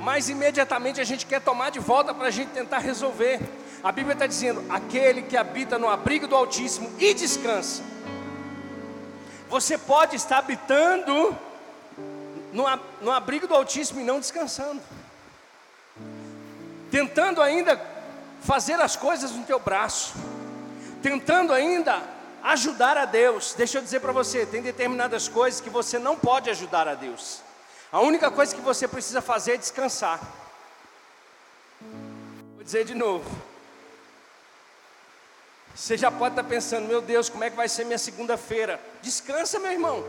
mas 0.00 0.28
imediatamente 0.28 1.00
a 1.00 1.04
gente 1.04 1.26
quer 1.26 1.40
tomar 1.40 1.70
de 1.70 1.78
volta 1.78 2.14
para 2.14 2.28
a 2.28 2.30
gente 2.30 2.48
tentar 2.50 2.78
resolver. 2.78 3.40
A 3.84 3.92
Bíblia 3.92 4.14
está 4.14 4.26
dizendo: 4.26 4.64
aquele 4.70 5.22
que 5.22 5.36
habita 5.36 5.78
no 5.78 5.88
abrigo 5.88 6.26
do 6.26 6.34
Altíssimo 6.34 6.90
e 6.98 7.12
descansa. 7.12 7.82
Você 9.48 9.78
pode 9.78 10.16
estar 10.16 10.38
habitando 10.38 11.36
no, 12.52 13.12
abrigo 13.12 13.46
do 13.46 13.54
Altíssimo 13.54 14.00
e 14.00 14.04
não 14.04 14.18
descansando 14.18 14.82
tentando 16.90 17.42
ainda 17.42 17.80
fazer 18.42 18.80
as 18.80 18.96
coisas 18.96 19.32
no 19.32 19.44
teu 19.44 19.58
braço, 19.58 20.14
tentando 21.02 21.52
ainda 21.52 22.02
ajudar 22.42 22.96
a 22.96 23.04
Deus. 23.04 23.54
Deixa 23.54 23.78
eu 23.78 23.82
dizer 23.82 24.00
para 24.00 24.12
você, 24.12 24.46
tem 24.46 24.62
determinadas 24.62 25.28
coisas 25.28 25.60
que 25.60 25.70
você 25.70 25.98
não 25.98 26.16
pode 26.16 26.48
ajudar 26.50 26.86
a 26.86 26.94
Deus. 26.94 27.40
A 27.90 28.00
única 28.00 28.30
coisa 28.30 28.54
que 28.54 28.60
você 28.60 28.86
precisa 28.86 29.20
fazer 29.20 29.54
é 29.54 29.56
descansar. 29.56 30.20
Vou 32.54 32.64
dizer 32.64 32.84
de 32.84 32.94
novo. 32.94 33.28
Você 35.74 35.96
já 35.96 36.10
pode 36.10 36.32
estar 36.32 36.44
pensando, 36.44 36.88
meu 36.88 37.02
Deus, 37.02 37.28
como 37.28 37.44
é 37.44 37.50
que 37.50 37.56
vai 37.56 37.68
ser 37.68 37.84
minha 37.84 37.98
segunda-feira? 37.98 38.80
Descansa, 39.02 39.58
meu 39.58 39.72
irmão. 39.72 40.02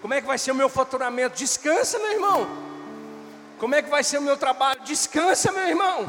Como 0.00 0.12
é 0.12 0.20
que 0.20 0.26
vai 0.26 0.36
ser 0.36 0.50
o 0.50 0.54
meu 0.56 0.68
faturamento? 0.68 1.36
Descansa, 1.36 1.98
meu 1.98 2.12
irmão. 2.12 2.48
Como 3.62 3.76
é 3.76 3.80
que 3.80 3.88
vai 3.88 4.02
ser 4.02 4.18
o 4.18 4.22
meu 4.22 4.36
trabalho? 4.36 4.80
Descansa, 4.80 5.52
meu 5.52 5.68
irmão. 5.68 6.04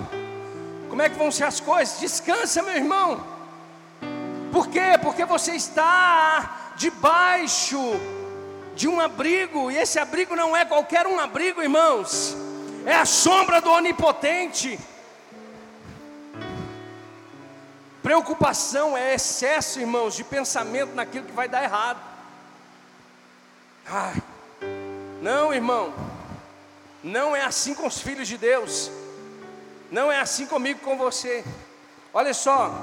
Como 0.89 0.99
é 1.03 1.07
que 1.07 1.15
vão 1.15 1.31
ser 1.31 1.43
as 1.43 1.59
coisas? 1.59 1.99
Descansa, 1.99 2.63
meu 2.63 2.75
irmão. 2.75 3.23
Por 4.51 4.69
quê? 4.69 4.97
Porque 4.99 5.23
você 5.23 5.51
está 5.51 6.73
debaixo 6.75 7.77
de 8.73 8.87
um 8.87 8.99
abrigo, 8.99 9.69
e 9.69 9.77
esse 9.77 9.99
abrigo 9.99 10.35
não 10.35 10.57
é 10.57 10.65
qualquer 10.65 11.05
um 11.05 11.19
abrigo, 11.19 11.61
irmãos. 11.61 12.35
É 12.87 12.95
a 12.95 13.05
sombra 13.05 13.61
do 13.61 13.69
onipotente. 13.69 14.79
Preocupação 18.01 18.97
é 18.97 19.13
excesso, 19.13 19.79
irmãos, 19.79 20.15
de 20.15 20.23
pensamento 20.23 20.95
naquilo 20.95 21.27
que 21.27 21.31
vai 21.33 21.47
dar 21.47 21.63
errado. 21.63 22.01
Ai, 23.85 24.23
não, 25.21 25.53
irmão. 25.53 26.12
Não 27.03 27.35
é 27.35 27.43
assim 27.43 27.73
com 27.73 27.85
os 27.85 27.99
filhos 27.99 28.27
de 28.27 28.37
Deus. 28.37 28.89
Não 29.91 30.11
é 30.11 30.19
assim 30.19 30.45
comigo 30.45 30.79
com 30.79 30.97
você. 30.97 31.43
Olha 32.13 32.33
só. 32.33 32.73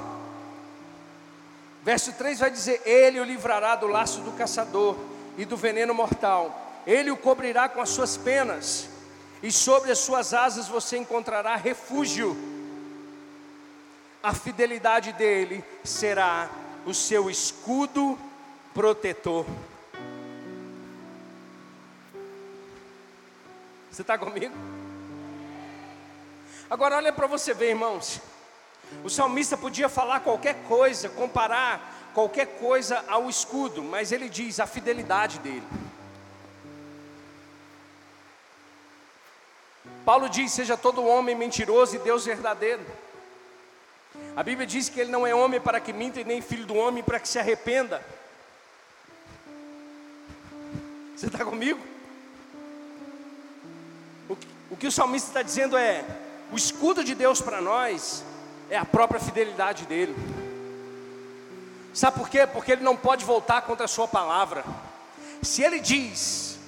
Verso 1.83 2.12
3 2.12 2.40
vai 2.40 2.50
dizer: 2.50 2.83
Ele 2.85 3.18
o 3.18 3.24
livrará 3.24 3.74
do 3.74 3.87
laço 3.87 4.20
do 4.20 4.33
caçador 4.33 4.96
e 5.38 5.44
do 5.44 5.56
veneno 5.56 5.94
mortal. 5.94 6.83
Ele 6.87 7.11
o 7.11 7.16
cobrirá 7.16 7.68
com 7.68 7.80
as 7.80 7.90
suas 7.90 8.16
penas, 8.16 8.88
e 9.42 9.50
sobre 9.50 9.90
as 9.90 9.98
suas 9.98 10.35
asas 10.35 10.68
você 10.68 10.98
encontrará 10.98 11.56
refúgio. 11.56 12.37
A 14.22 14.35
fidelidade 14.35 15.12
dele 15.14 15.64
será 15.83 16.50
o 16.85 16.92
seu 16.92 17.30
escudo 17.30 18.18
protetor. 18.74 19.46
Você 23.90 24.03
está 24.03 24.16
comigo? 24.16 24.55
Agora 26.70 26.96
olha 26.96 27.12
para 27.12 27.26
você 27.26 27.53
ver, 27.53 27.70
irmãos. 27.70 28.20
O 29.05 29.11
salmista 29.11 29.57
podia 29.57 29.88
falar 29.88 30.20
qualquer 30.20 30.55
coisa, 30.68 31.09
comparar 31.09 32.11
qualquer 32.14 32.59
coisa 32.59 33.05
ao 33.09 33.29
escudo, 33.29 33.83
mas 33.83 34.12
ele 34.12 34.29
diz 34.29 34.61
a 34.61 34.66
fidelidade 34.66 35.38
dele. 35.40 35.66
Paulo 40.05 40.29
diz: 40.29 40.53
seja 40.53 40.76
todo 40.76 41.05
homem 41.05 41.35
mentiroso 41.35 41.96
e 41.96 41.98
Deus 41.98 42.24
verdadeiro. 42.24 42.85
A 44.37 44.42
Bíblia 44.42 44.66
diz 44.66 44.88
que 44.88 45.00
ele 45.00 45.11
não 45.11 45.26
é 45.26 45.35
homem 45.35 45.61
para 45.61 45.81
que 45.81 45.92
minta 45.92 46.20
e 46.20 46.24
nem 46.24 46.40
filho 46.40 46.66
do 46.66 46.74
homem 46.74 47.03
para 47.03 47.18
que 47.18 47.29
se 47.29 47.38
arrependa. 47.38 48.05
Você 51.16 51.26
está 51.26 51.44
comigo? 51.44 51.89
O 54.70 54.76
que 54.76 54.87
o 54.87 54.92
salmista 54.92 55.28
está 55.28 55.42
dizendo 55.42 55.76
é: 55.76 56.04
o 56.52 56.56
escudo 56.56 57.02
de 57.02 57.14
Deus 57.14 57.40
para 57.40 57.61
nós 57.61 58.24
é 58.70 58.76
a 58.76 58.85
própria 58.85 59.20
fidelidade 59.20 59.85
dele. 59.85 60.14
Sabe 61.92 62.18
por 62.18 62.28
quê? 62.28 62.46
Porque 62.46 62.72
ele 62.72 62.85
não 62.85 62.96
pode 62.96 63.24
voltar 63.24 63.62
contra 63.62 63.85
a 63.85 63.88
sua 63.88 64.06
palavra. 64.06 64.64
Se 65.42 65.62
ele 65.62 65.80
diz 65.80 66.59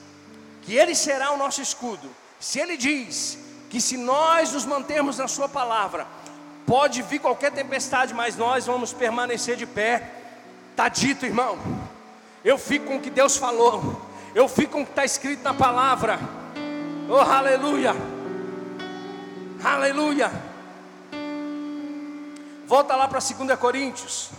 que 0.62 0.74
ele 0.74 0.94
será 0.94 1.30
o 1.30 1.36
nosso 1.36 1.62
escudo, 1.62 2.10
se 2.40 2.58
ele 2.58 2.76
diz 2.76 3.38
que 3.70 3.80
se 3.80 3.96
nós 3.96 4.52
nos 4.52 4.66
mantermos 4.66 5.18
na 5.18 5.28
sua 5.28 5.48
palavra, 5.48 6.06
pode 6.66 7.02
vir 7.02 7.20
qualquer 7.20 7.52
tempestade, 7.52 8.12
mas 8.12 8.36
nós 8.36 8.66
vamos 8.66 8.92
permanecer 8.92 9.56
de 9.56 9.66
pé. 9.66 10.10
Está 10.72 10.88
dito, 10.88 11.24
irmão. 11.24 11.58
Eu 12.44 12.58
fico 12.58 12.86
com 12.86 12.96
o 12.96 13.00
que 13.00 13.10
Deus 13.10 13.36
falou. 13.36 14.02
Eu 14.34 14.48
fico 14.48 14.72
com 14.72 14.82
o 14.82 14.84
que 14.84 14.90
está 14.90 15.04
escrito 15.04 15.42
na 15.42 15.54
palavra. 15.54 16.18
Oh, 17.14 17.18
aleluia! 17.18 17.92
Aleluia! 19.62 20.30
Volta 22.66 22.96
lá 22.96 23.06
para 23.06 23.18
2 23.18 23.58
Coríntios. 23.58 24.30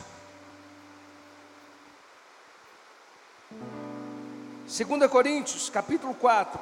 2 4.65 5.11
Coríntios, 5.11 5.69
capítulo 5.69 6.15
4. 6.15 6.59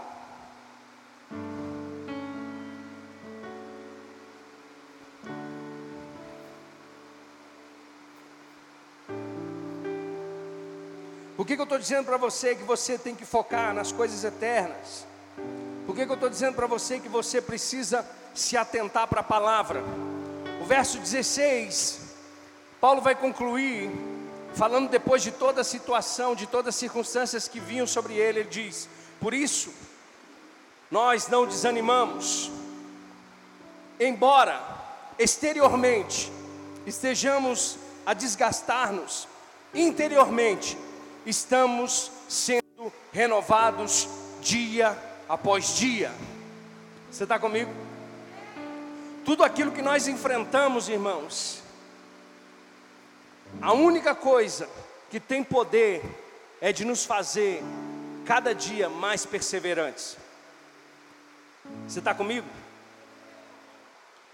Por 11.37 11.47
que, 11.47 11.55
que 11.55 11.61
eu 11.61 11.63
estou 11.63 11.79
dizendo 11.79 12.03
para 12.03 12.17
você 12.17 12.53
que 12.53 12.63
você 12.63 12.97
tem 12.97 13.15
que 13.15 13.23
focar 13.25 13.73
nas 13.73 13.93
coisas 13.93 14.25
eternas? 14.25 15.09
Por 15.85 15.95
que, 15.95 16.05
que 16.05 16.11
eu 16.11 16.15
estou 16.15 16.29
dizendo 16.29 16.55
para 16.55 16.67
você 16.67 16.99
que 16.99 17.09
você 17.09 17.41
precisa 17.41 18.05
se 18.33 18.55
atentar 18.55 19.07
para 19.07 19.21
a 19.21 19.23
palavra? 19.23 19.83
O 20.61 20.65
verso 20.65 20.99
16, 20.99 21.99
Paulo 22.79 23.01
vai 23.01 23.15
concluir, 23.15 23.89
falando 24.53 24.89
depois 24.89 25.23
de 25.23 25.31
toda 25.31 25.61
a 25.61 25.63
situação, 25.63 26.35
de 26.35 26.45
todas 26.45 26.75
as 26.75 26.79
circunstâncias 26.79 27.47
que 27.47 27.59
vinham 27.59 27.87
sobre 27.87 28.13
ele, 28.13 28.41
ele 28.41 28.49
diz: 28.49 28.87
Por 29.19 29.33
isso, 29.33 29.73
nós 30.89 31.27
não 31.27 31.47
desanimamos, 31.47 32.51
embora 33.99 34.61
exteriormente 35.17 36.31
estejamos 36.85 37.77
a 38.05 38.13
desgastar-nos, 38.13 39.27
interiormente 39.73 40.77
estamos 41.25 42.11
sendo 42.27 42.93
renovados 43.11 44.07
dia 44.41 44.97
após 45.31 45.77
dia. 45.77 46.11
Você 47.09 47.23
está 47.23 47.39
comigo? 47.39 47.71
Tudo 49.23 49.45
aquilo 49.45 49.71
que 49.71 49.81
nós 49.81 50.05
enfrentamos, 50.09 50.89
irmãos, 50.89 51.63
a 53.61 53.71
única 53.71 54.13
coisa 54.13 54.67
que 55.09 55.21
tem 55.21 55.41
poder 55.41 56.03
é 56.59 56.73
de 56.73 56.83
nos 56.83 57.05
fazer 57.05 57.63
cada 58.25 58.53
dia 58.53 58.89
mais 58.89 59.25
perseverantes. 59.25 60.17
Você 61.87 61.99
está 61.99 62.13
comigo? 62.13 62.47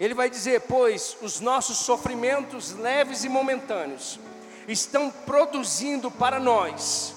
Ele 0.00 0.14
vai 0.14 0.28
dizer: 0.28 0.62
Pois 0.62 1.16
os 1.22 1.38
nossos 1.38 1.78
sofrimentos 1.78 2.72
leves 2.72 3.22
e 3.22 3.28
momentâneos 3.28 4.18
estão 4.66 5.12
produzindo 5.12 6.10
para 6.10 6.40
nós 6.40 7.14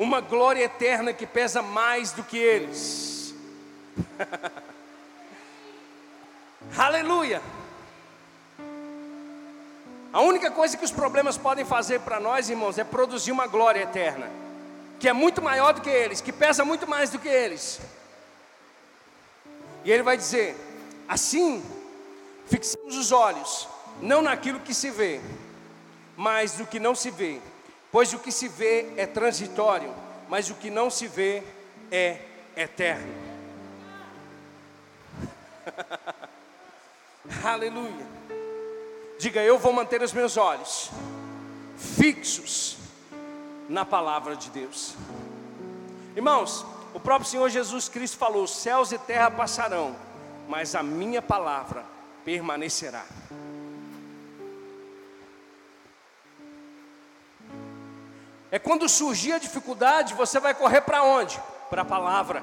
uma 0.00 0.20
glória 0.20 0.64
eterna 0.64 1.12
que 1.12 1.26
pesa 1.26 1.62
mais 1.62 2.10
do 2.10 2.24
que 2.24 2.36
eles. 2.36 3.09
Aleluia! 6.76 7.40
A 10.12 10.20
única 10.20 10.50
coisa 10.50 10.76
que 10.76 10.84
os 10.84 10.90
problemas 10.90 11.38
podem 11.38 11.64
fazer 11.64 12.00
para 12.00 12.18
nós, 12.18 12.50
irmãos, 12.50 12.78
é 12.78 12.84
produzir 12.84 13.30
uma 13.30 13.46
glória 13.46 13.80
eterna, 13.80 14.28
que 14.98 15.08
é 15.08 15.12
muito 15.12 15.40
maior 15.40 15.72
do 15.72 15.80
que 15.80 15.88
eles, 15.88 16.20
que 16.20 16.32
pesa 16.32 16.64
muito 16.64 16.88
mais 16.88 17.10
do 17.10 17.18
que 17.18 17.28
eles. 17.28 17.80
E 19.84 19.92
ele 19.92 20.02
vai 20.02 20.16
dizer: 20.16 20.56
assim, 21.08 21.64
fixamos 22.46 22.96
os 22.96 23.12
olhos, 23.12 23.68
não 24.02 24.20
naquilo 24.20 24.60
que 24.60 24.74
se 24.74 24.90
vê, 24.90 25.20
mas 26.16 26.58
no 26.58 26.66
que 26.66 26.80
não 26.80 26.94
se 26.94 27.10
vê, 27.10 27.40
pois 27.92 28.12
o 28.12 28.18
que 28.18 28.32
se 28.32 28.48
vê 28.48 28.92
é 28.96 29.06
transitório, 29.06 29.94
mas 30.28 30.50
o 30.50 30.54
que 30.54 30.70
não 30.70 30.90
se 30.90 31.06
vê 31.06 31.42
é 31.90 32.18
eterno. 32.56 33.29
Aleluia. 37.44 38.06
Diga, 39.18 39.42
eu 39.42 39.58
vou 39.58 39.72
manter 39.72 40.02
os 40.02 40.12
meus 40.12 40.36
olhos 40.36 40.90
fixos 41.76 42.76
na 43.68 43.84
palavra 43.84 44.36
de 44.36 44.50
Deus. 44.50 44.94
Irmãos, 46.14 46.64
o 46.92 47.00
próprio 47.00 47.28
Senhor 47.28 47.48
Jesus 47.48 47.88
Cristo 47.88 48.18
falou: 48.18 48.46
céus 48.46 48.92
e 48.92 48.98
terra 48.98 49.30
passarão, 49.30 49.96
mas 50.48 50.74
a 50.74 50.82
minha 50.82 51.22
palavra 51.22 51.84
permanecerá. 52.24 53.04
É 58.50 58.58
quando 58.58 58.88
surgir 58.88 59.32
a 59.32 59.38
dificuldade, 59.38 60.14
você 60.14 60.40
vai 60.40 60.52
correr 60.52 60.80
para 60.80 61.04
onde? 61.04 61.40
Para 61.68 61.82
a 61.82 61.84
palavra. 61.84 62.42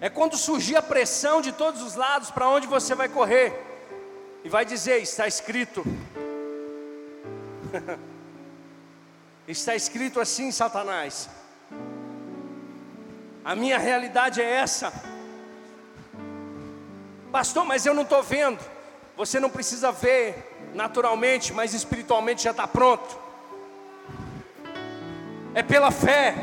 É 0.00 0.08
quando 0.08 0.36
surgir 0.36 0.76
a 0.76 0.82
pressão 0.82 1.42
de 1.42 1.52
todos 1.52 1.82
os 1.82 1.94
lados, 1.94 2.30
para 2.30 2.48
onde 2.48 2.66
você 2.66 2.94
vai 2.94 3.08
correr? 3.08 3.52
E 4.42 4.48
vai 4.48 4.64
dizer: 4.64 5.02
está 5.02 5.26
escrito. 5.26 5.84
está 9.46 9.76
escrito 9.76 10.18
assim, 10.18 10.50
Satanás. 10.50 11.28
A 13.44 13.54
minha 13.54 13.78
realidade 13.78 14.40
é 14.40 14.50
essa. 14.50 14.90
Pastor, 17.30 17.64
mas 17.66 17.84
eu 17.84 17.92
não 17.92 18.02
estou 18.02 18.22
vendo. 18.22 18.58
Você 19.18 19.38
não 19.38 19.50
precisa 19.50 19.92
ver 19.92 20.70
naturalmente, 20.74 21.52
mas 21.52 21.74
espiritualmente 21.74 22.44
já 22.44 22.52
está 22.52 22.66
pronto. 22.66 23.18
É 25.54 25.62
pela 25.62 25.90
fé. 25.90 26.34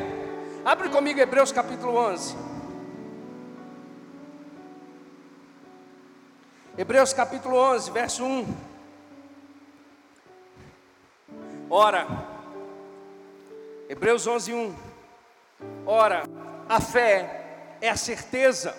Abre 0.63 0.89
comigo 0.89 1.19
Hebreus 1.19 1.51
capítulo 1.51 1.95
11. 1.95 2.46
Hebreus 6.77 7.11
capítulo 7.11 7.57
11, 7.57 7.89
verso 7.89 8.23
1. 8.23 8.45
Ora, 11.71 12.05
Hebreus 13.89 14.27
11, 14.27 14.53
1. 14.53 14.75
Ora, 15.87 16.23
a 16.69 16.79
fé 16.79 17.77
é 17.81 17.89
a 17.89 17.97
certeza 17.97 18.77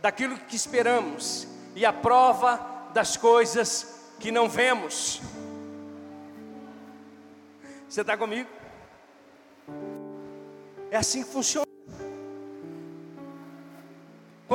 daquilo 0.00 0.38
que 0.38 0.56
esperamos 0.56 1.46
e 1.76 1.84
a 1.84 1.92
prova 1.92 2.88
das 2.94 3.18
coisas 3.18 4.08
que 4.18 4.32
não 4.32 4.48
vemos. 4.48 5.20
Você 7.86 8.00
está 8.00 8.16
comigo? 8.16 8.48
É 10.90 10.96
assim 10.96 11.22
que 11.22 11.28
funciona. 11.28 11.73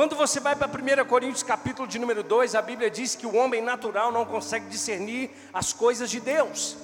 Quando 0.00 0.16
você 0.16 0.40
vai 0.40 0.56
para 0.56 0.66
1 0.66 1.04
Coríntios 1.04 1.42
capítulo 1.42 1.86
de 1.86 1.98
número 1.98 2.22
2, 2.22 2.54
a 2.54 2.62
Bíblia 2.62 2.90
diz 2.90 3.14
que 3.14 3.26
o 3.26 3.36
homem 3.36 3.60
natural 3.60 4.10
não 4.10 4.24
consegue 4.24 4.64
discernir 4.64 5.28
as 5.52 5.74
coisas 5.74 6.08
de 6.08 6.18
Deus. 6.18 6.74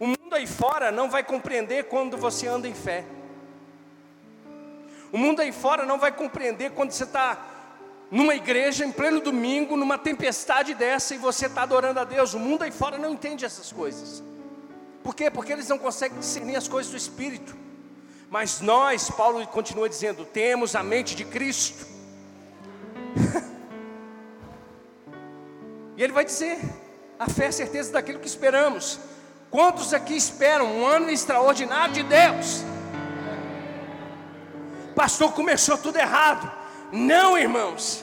O 0.00 0.06
mundo 0.08 0.34
aí 0.34 0.48
fora 0.48 0.90
não 0.90 1.08
vai 1.08 1.22
compreender 1.22 1.84
quando 1.84 2.16
você 2.16 2.48
anda 2.48 2.66
em 2.66 2.74
fé. 2.74 3.04
O 5.12 5.16
mundo 5.16 5.38
aí 5.38 5.52
fora 5.52 5.86
não 5.86 5.96
vai 5.96 6.10
compreender 6.10 6.72
quando 6.72 6.90
você 6.90 7.04
está 7.04 7.40
numa 8.10 8.34
igreja 8.34 8.84
em 8.84 8.90
pleno 8.90 9.20
domingo, 9.20 9.76
numa 9.76 9.98
tempestade 9.98 10.74
dessa 10.74 11.14
e 11.14 11.18
você 11.18 11.46
está 11.46 11.62
adorando 11.62 12.00
a 12.00 12.04
Deus. 12.04 12.34
O 12.34 12.40
mundo 12.40 12.62
aí 12.62 12.72
fora 12.72 12.98
não 12.98 13.12
entende 13.12 13.44
essas 13.44 13.70
coisas. 13.70 14.24
Por 15.04 15.14
quê? 15.14 15.30
Porque 15.30 15.52
eles 15.52 15.68
não 15.68 15.78
conseguem 15.78 16.18
discernir 16.18 16.56
as 16.56 16.66
coisas 16.66 16.90
do 16.90 16.96
Espírito. 16.96 17.62
Mas 18.32 18.62
nós, 18.62 19.10
Paulo 19.10 19.46
continua 19.46 19.90
dizendo, 19.90 20.24
temos 20.24 20.74
a 20.74 20.82
mente 20.82 21.14
de 21.14 21.22
Cristo. 21.22 21.86
e 25.98 26.02
ele 26.02 26.14
vai 26.14 26.24
dizer: 26.24 26.58
a 27.18 27.28
fé 27.28 27.44
é 27.44 27.48
a 27.48 27.52
certeza 27.52 27.92
daquilo 27.92 28.20
que 28.20 28.26
esperamos. 28.26 28.98
Quantos 29.50 29.92
aqui 29.92 30.16
esperam 30.16 30.64
um 30.64 30.86
ano 30.86 31.10
extraordinário 31.10 31.92
de 31.92 32.02
Deus? 32.04 32.64
Pastor, 34.96 35.34
começou 35.34 35.76
tudo 35.76 35.98
errado. 35.98 36.50
Não, 36.90 37.36
irmãos. 37.36 38.02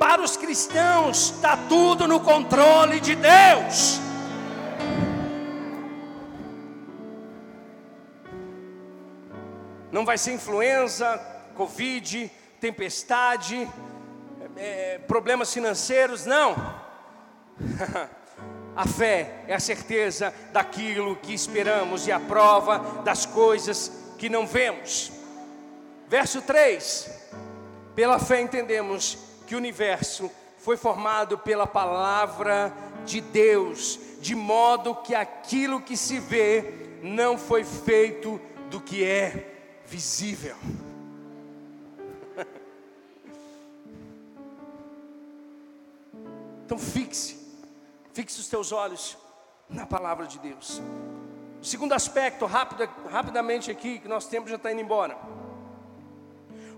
Para 0.00 0.20
os 0.20 0.36
cristãos, 0.36 1.30
está 1.30 1.56
tudo 1.68 2.08
no 2.08 2.18
controle 2.18 2.98
de 2.98 3.14
Deus. 3.14 4.00
Não 9.92 10.04
vai 10.04 10.16
ser 10.16 10.32
influenza, 10.32 11.18
Covid, 11.56 12.30
tempestade, 12.60 13.68
é, 14.56 14.98
problemas 14.98 15.52
financeiros, 15.52 16.24
não. 16.26 16.54
a 18.76 18.86
fé 18.86 19.44
é 19.48 19.54
a 19.54 19.60
certeza 19.60 20.32
daquilo 20.52 21.16
que 21.16 21.34
esperamos 21.34 22.06
e 22.06 22.12
a 22.12 22.20
prova 22.20 23.02
das 23.02 23.26
coisas 23.26 23.90
que 24.16 24.28
não 24.28 24.46
vemos. 24.46 25.10
Verso 26.06 26.40
3: 26.42 27.10
Pela 27.94 28.18
fé 28.18 28.40
entendemos 28.40 29.18
que 29.46 29.54
o 29.56 29.58
universo 29.58 30.30
foi 30.58 30.76
formado 30.76 31.36
pela 31.38 31.66
palavra 31.66 32.72
de 33.04 33.20
Deus, 33.20 33.98
de 34.20 34.36
modo 34.36 34.94
que 34.94 35.14
aquilo 35.14 35.80
que 35.80 35.96
se 35.96 36.20
vê 36.20 36.74
não 37.02 37.36
foi 37.36 37.64
feito 37.64 38.40
do 38.68 38.80
que 38.80 39.04
é 39.04 39.49
visível. 39.90 40.56
Então 46.64 46.78
fixe, 46.78 47.36
fixe 48.14 48.38
os 48.38 48.46
teus 48.46 48.70
olhos 48.70 49.18
na 49.68 49.84
palavra 49.84 50.24
de 50.28 50.38
Deus. 50.38 50.80
O 51.60 51.64
segundo 51.64 51.92
aspecto, 51.92 52.46
rápido, 52.46 52.88
rapidamente 53.10 53.72
aqui, 53.72 53.98
que 53.98 54.06
nosso 54.06 54.30
tempo 54.30 54.48
já 54.48 54.54
está 54.54 54.70
indo 54.70 54.80
embora. 54.80 55.18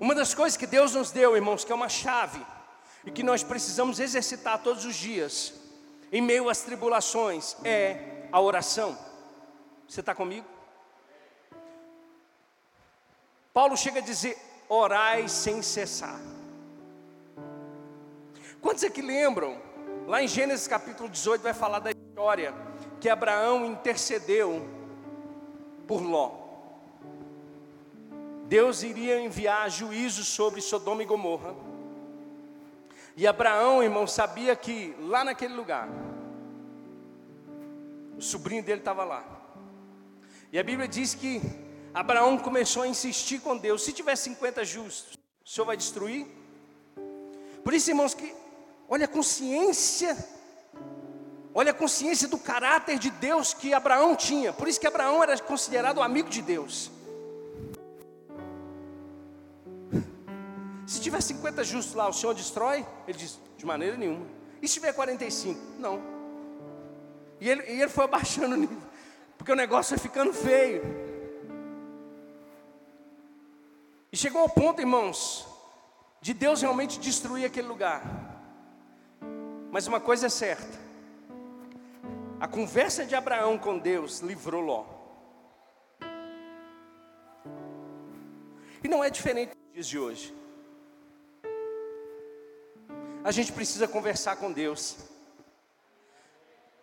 Uma 0.00 0.14
das 0.14 0.32
coisas 0.32 0.56
que 0.56 0.66
Deus 0.66 0.94
nos 0.94 1.10
deu, 1.10 1.36
irmãos, 1.36 1.62
que 1.62 1.70
é 1.70 1.74
uma 1.74 1.90
chave, 1.90 2.40
e 3.04 3.10
que 3.10 3.22
nós 3.22 3.42
precisamos 3.42 4.00
exercitar 4.00 4.62
todos 4.62 4.86
os 4.86 4.96
dias, 4.96 5.52
em 6.10 6.22
meio 6.22 6.48
às 6.48 6.62
tribulações, 6.62 7.54
é 7.62 8.26
a 8.32 8.40
oração. 8.40 8.98
Você 9.86 10.00
está 10.00 10.14
comigo? 10.14 10.46
Paulo 13.52 13.76
chega 13.76 13.98
a 13.98 14.02
dizer: 14.02 14.36
orai 14.68 15.28
sem 15.28 15.60
cessar. 15.62 16.20
Quantos 18.60 18.82
é 18.82 18.90
que 18.90 19.02
lembram? 19.02 19.56
Lá 20.06 20.22
em 20.22 20.28
Gênesis 20.28 20.66
capítulo 20.66 21.08
18 21.08 21.42
vai 21.42 21.52
falar 21.52 21.78
da 21.78 21.90
história 21.90 22.54
que 23.00 23.08
Abraão 23.08 23.66
intercedeu 23.66 24.66
por 25.86 26.00
Ló. 26.00 26.42
Deus 28.46 28.82
iria 28.82 29.20
enviar 29.20 29.70
juízo 29.70 30.24
sobre 30.24 30.60
Sodoma 30.60 31.02
e 31.02 31.06
Gomorra. 31.06 31.54
E 33.16 33.26
Abraão, 33.26 33.82
irmão, 33.82 34.06
sabia 34.06 34.56
que 34.56 34.94
lá 35.00 35.24
naquele 35.24 35.54
lugar, 35.54 35.88
o 38.16 38.22
sobrinho 38.22 38.62
dele 38.62 38.80
estava 38.80 39.04
lá. 39.04 39.24
E 40.50 40.58
a 40.58 40.62
Bíblia 40.62 40.88
diz 40.88 41.14
que 41.14 41.40
Abraão 41.94 42.38
começou 42.38 42.82
a 42.82 42.88
insistir 42.88 43.40
com 43.40 43.56
Deus: 43.56 43.82
se 43.82 43.92
tiver 43.92 44.16
50 44.16 44.64
justos, 44.64 45.18
o 45.44 45.48
Senhor 45.48 45.66
vai 45.66 45.76
destruir? 45.76 46.26
Por 47.62 47.74
isso, 47.74 47.90
irmãos, 47.90 48.14
que 48.14 48.34
olha 48.88 49.04
a 49.04 49.08
consciência, 49.08 50.16
olha 51.54 51.70
a 51.70 51.74
consciência 51.74 52.26
do 52.28 52.38
caráter 52.38 52.98
de 52.98 53.10
Deus 53.10 53.52
que 53.52 53.74
Abraão 53.74 54.16
tinha. 54.16 54.52
Por 54.52 54.66
isso 54.68 54.80
que 54.80 54.86
Abraão 54.86 55.22
era 55.22 55.38
considerado 55.38 56.00
amigo 56.00 56.30
de 56.30 56.40
Deus. 56.40 56.90
Se 60.86 61.00
tiver 61.00 61.20
50 61.20 61.62
justos 61.62 61.94
lá, 61.94 62.08
o 62.08 62.12
Senhor 62.12 62.34
destrói? 62.34 62.86
Ele 63.06 63.18
diz: 63.18 63.38
de 63.56 63.66
maneira 63.66 63.96
nenhuma. 63.96 64.26
E 64.60 64.68
se 64.68 64.74
tiver 64.74 64.92
45? 64.92 65.60
Não. 65.78 66.00
E 67.40 67.48
ele, 67.48 67.62
e 67.62 67.82
ele 67.82 67.88
foi 67.88 68.04
abaixando 68.06 68.54
o 68.54 68.58
nível, 68.58 68.78
porque 69.36 69.52
o 69.52 69.56
negócio 69.56 69.98
foi 69.98 70.08
ficando 70.08 70.32
feio. 70.32 71.11
E 74.12 74.16
chegou 74.16 74.42
ao 74.42 74.48
ponto, 74.48 74.78
irmãos, 74.80 75.46
de 76.20 76.34
Deus 76.34 76.60
realmente 76.60 77.00
destruir 77.00 77.46
aquele 77.46 77.66
lugar. 77.66 78.02
Mas 79.70 79.86
uma 79.86 79.98
coisa 79.98 80.26
é 80.26 80.28
certa: 80.28 80.78
a 82.38 82.46
conversa 82.46 83.06
de 83.06 83.14
Abraão 83.14 83.56
com 83.56 83.78
Deus 83.78 84.20
livrou 84.20 84.60
Ló. 84.60 84.84
E 88.84 88.88
não 88.88 89.02
é 89.02 89.08
diferente 89.08 89.54
dos 89.54 89.72
dias 89.72 89.86
de 89.86 89.98
hoje. 89.98 90.34
A 93.24 93.30
gente 93.30 93.50
precisa 93.52 93.88
conversar 93.88 94.36
com 94.36 94.52
Deus. 94.52 94.96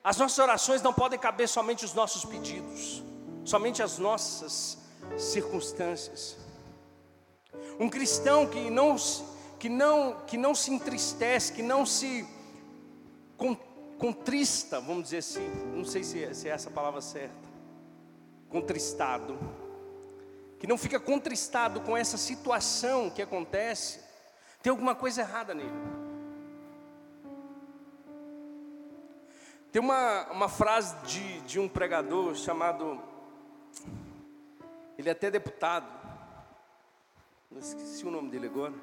As 0.03 0.17
nossas 0.17 0.39
orações 0.39 0.81
não 0.81 0.93
podem 0.93 1.19
caber 1.19 1.47
somente 1.47 1.85
os 1.85 1.93
nossos 1.93 2.25
pedidos, 2.25 3.03
somente 3.45 3.83
as 3.83 3.99
nossas 3.99 4.79
circunstâncias. 5.17 6.48
Um 7.79 7.89
cristão 7.89 8.47
que 8.47 8.69
não, 8.69 8.95
que 9.57 9.69
não, 9.69 10.21
que 10.25 10.37
não 10.37 10.53
se 10.53 10.71
entristece, 10.71 11.53
que 11.53 11.61
não 11.61 11.85
se 11.85 12.27
contrista, 13.97 14.79
vamos 14.79 15.03
dizer 15.03 15.17
assim, 15.17 15.47
não 15.75 15.83
sei 15.83 16.03
se 16.03 16.23
é, 16.23 16.33
se 16.33 16.47
é 16.47 16.51
essa 16.51 16.69
a 16.69 16.71
palavra 16.71 17.01
certa, 17.01 17.35
contristado, 18.49 19.37
que 20.57 20.67
não 20.67 20.77
fica 20.77 20.99
contristado 20.99 21.81
com 21.81 21.95
essa 21.95 22.17
situação 22.17 23.09
que 23.09 23.21
acontece, 23.21 23.99
tem 24.61 24.71
alguma 24.71 24.95
coisa 24.95 25.21
errada 25.21 25.53
nele. 25.53 25.71
Tem 29.71 29.81
uma, 29.81 30.31
uma 30.31 30.49
frase 30.49 30.95
de, 31.05 31.41
de 31.41 31.59
um 31.59 31.69
pregador 31.69 32.35
chamado, 32.35 32.99
ele 34.97 35.09
é 35.09 35.11
até 35.11 35.29
deputado, 35.29 35.98
não 37.51 37.59
esqueci 37.59 38.05
o 38.05 38.11
nome 38.11 38.29
dele 38.29 38.45
agora, 38.45 38.73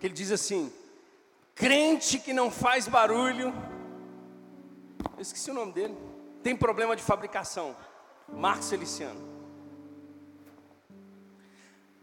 que 0.00 0.06
ele 0.06 0.14
diz 0.14 0.32
assim: 0.32 0.72
crente 1.54 2.18
que 2.18 2.32
não 2.32 2.50
faz 2.50 2.88
barulho, 2.88 3.52
eu 5.16 5.20
esqueci 5.20 5.50
o 5.50 5.54
nome 5.54 5.72
dele, 5.72 5.94
tem 6.42 6.56
problema 6.56 6.96
de 6.96 7.02
fabricação, 7.02 7.76
Marcos 8.28 8.70
Feliciano. 8.70 9.20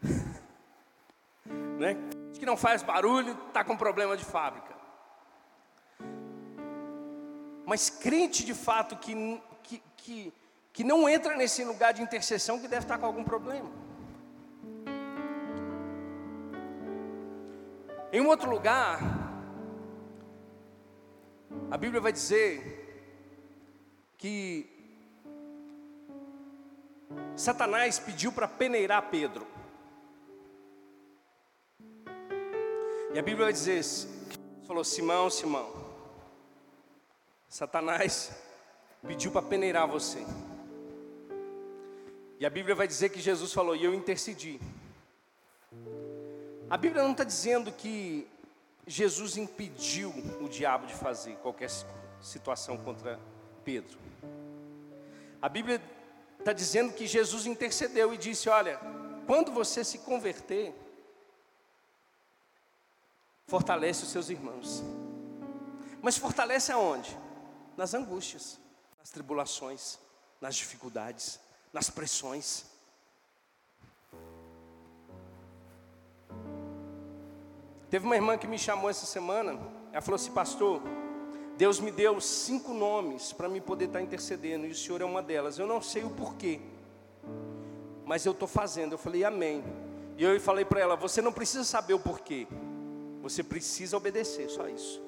né? 1.80 1.98
Que 2.34 2.46
não 2.46 2.56
faz 2.56 2.84
barulho, 2.84 3.38
está 3.48 3.64
com 3.64 3.76
problema 3.76 4.16
de 4.16 4.24
fábrica. 4.24 4.72
Mas 7.66 7.90
crente 7.90 8.46
de 8.46 8.54
fato 8.54 8.98
que, 8.98 9.42
que, 9.64 9.82
que, 9.98 10.34
que 10.74 10.84
não 10.84 11.10
entra 11.10 11.36
nesse 11.36 11.64
lugar 11.64 11.94
de 11.94 12.02
intercessão 12.02 12.60
que 12.60 12.68
deve 12.68 12.84
estar 12.86 12.98
com 12.98 13.06
algum 13.06 13.24
problema. 13.24 13.70
Em 18.14 18.20
um 18.20 18.28
outro 18.28 18.50
lugar, 18.50 19.00
a 21.70 21.78
Bíblia 21.78 22.02
vai 22.02 22.12
dizer 22.12 22.82
que 24.18 24.70
Satanás 27.38 28.00
pediu 28.00 28.34
para 28.34 28.50
peneirar 28.50 29.10
Pedro. 29.10 29.48
E 33.14 33.20
a 33.20 33.22
Bíblia 33.22 33.46
vai 33.46 33.54
dizer, 33.54 33.82
falou, 34.68 34.84
Simão, 34.84 35.30
Simão, 35.30 35.74
Satanás 37.48 38.32
pediu 39.08 39.32
para 39.32 39.42
peneirar 39.42 39.88
você. 39.88 40.26
E 42.42 42.46
a 42.46 42.50
Bíblia 42.50 42.76
vai 42.76 42.88
dizer 42.88 43.08
que 43.08 43.22
Jesus 43.22 43.54
falou, 43.54 43.76
e 43.76 43.86
eu 43.86 43.94
intercedi. 43.94 44.60
A 46.72 46.78
Bíblia 46.78 47.04
não 47.04 47.12
está 47.12 47.26
dizendo 47.26 47.70
que 47.70 48.26
Jesus 48.88 49.36
impediu 49.36 50.10
o 50.40 50.48
diabo 50.48 50.88
de 50.88 50.94
fazer 50.94 51.36
qualquer 51.40 51.70
situação 52.22 52.78
contra 52.78 53.20
Pedro. 53.66 54.00
A 55.42 55.50
Bíblia 55.50 55.82
está 56.40 56.54
dizendo 56.54 56.94
que 56.94 57.06
Jesus 57.06 57.46
intercedeu 57.46 58.14
e 58.14 58.18
disse: 58.18 58.48
Olha, 58.48 58.80
quando 59.28 59.52
você 59.52 59.84
se 59.84 59.98
converter, 59.98 60.74
fortalece 63.48 64.04
os 64.04 64.10
seus 64.10 64.30
irmãos. 64.30 64.82
Mas 66.02 66.18
fortalece 66.18 66.72
aonde? 66.72 67.20
Nas 67.76 67.94
angústias, 67.94 68.58
nas 68.98 69.10
tribulações, 69.10 70.00
nas 70.40 70.56
dificuldades, 70.56 71.38
nas 71.74 71.90
pressões. 71.90 72.71
Teve 77.92 78.06
uma 78.06 78.16
irmã 78.16 78.38
que 78.38 78.48
me 78.48 78.58
chamou 78.58 78.90
essa 78.90 79.06
semana, 79.06 79.60
ela 79.92 80.02
falou 80.02 80.16
assim, 80.16 80.32
pastor, 80.32 80.82
Deus 81.58 81.78
me 81.78 81.92
deu 81.92 82.22
cinco 82.22 82.74
nomes 82.74 83.34
para 83.34 83.50
me 83.50 83.60
poder 83.60 83.88
estar 83.88 84.02
intercedendo, 84.02 84.66
e 84.66 84.72
o 84.72 84.76
senhor 84.76 85.02
é 85.02 85.04
uma 85.04 85.22
delas. 85.22 85.60
Eu 85.60 85.68
não 85.68 85.82
sei 85.82 86.02
o 86.02 86.10
porquê, 86.10 86.62
mas 88.06 88.26
eu 88.26 88.32
estou 88.32 88.48
fazendo. 88.48 88.94
Eu 88.94 88.98
falei, 88.98 89.26
amém. 89.26 89.62
E 90.18 90.24
eu 90.24 90.40
falei 90.40 90.64
para 90.64 90.80
ela: 90.80 90.96
você 90.96 91.22
não 91.22 91.34
precisa 91.34 91.66
saber 91.66 91.94
o 91.94 92.00
porquê, 92.00 92.48
você 93.22 93.44
precisa 93.44 93.98
obedecer, 93.98 94.50
só 94.50 94.70
isso. 94.70 95.04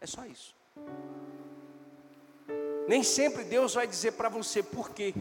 É 0.00 0.06
só 0.06 0.24
isso. 0.24 0.54
Nem 2.86 3.02
sempre 3.02 3.42
Deus 3.42 3.74
vai 3.74 3.88
dizer 3.88 4.12
para 4.12 4.28
você 4.28 4.62
por 4.62 4.90
quê. 4.90 5.12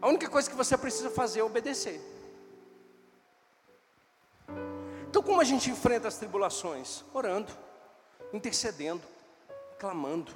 A 0.00 0.08
única 0.08 0.30
coisa 0.30 0.48
que 0.48 0.56
você 0.56 0.74
precisa 0.78 1.10
fazer 1.10 1.40
é 1.40 1.44
obedecer. 1.44 2.00
Então, 5.22 5.34
como 5.34 5.40
a 5.40 5.44
gente 5.44 5.70
enfrenta 5.70 6.08
as 6.08 6.18
tribulações? 6.18 7.04
Orando, 7.14 7.52
intercedendo, 8.32 9.02
clamando. 9.78 10.32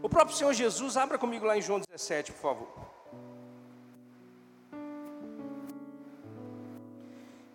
O 0.00 0.08
próprio 0.08 0.36
Senhor 0.36 0.52
Jesus, 0.54 0.96
abra 0.96 1.18
comigo 1.18 1.44
lá 1.44 1.58
em 1.58 1.60
João 1.60 1.80
17, 1.80 2.30
por 2.30 2.40
favor. 2.40 2.68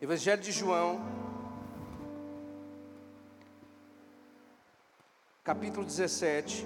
Evangelho 0.02 0.42
de 0.42 0.52
João, 0.52 1.02
capítulo 5.42 5.86
17. 5.86 6.66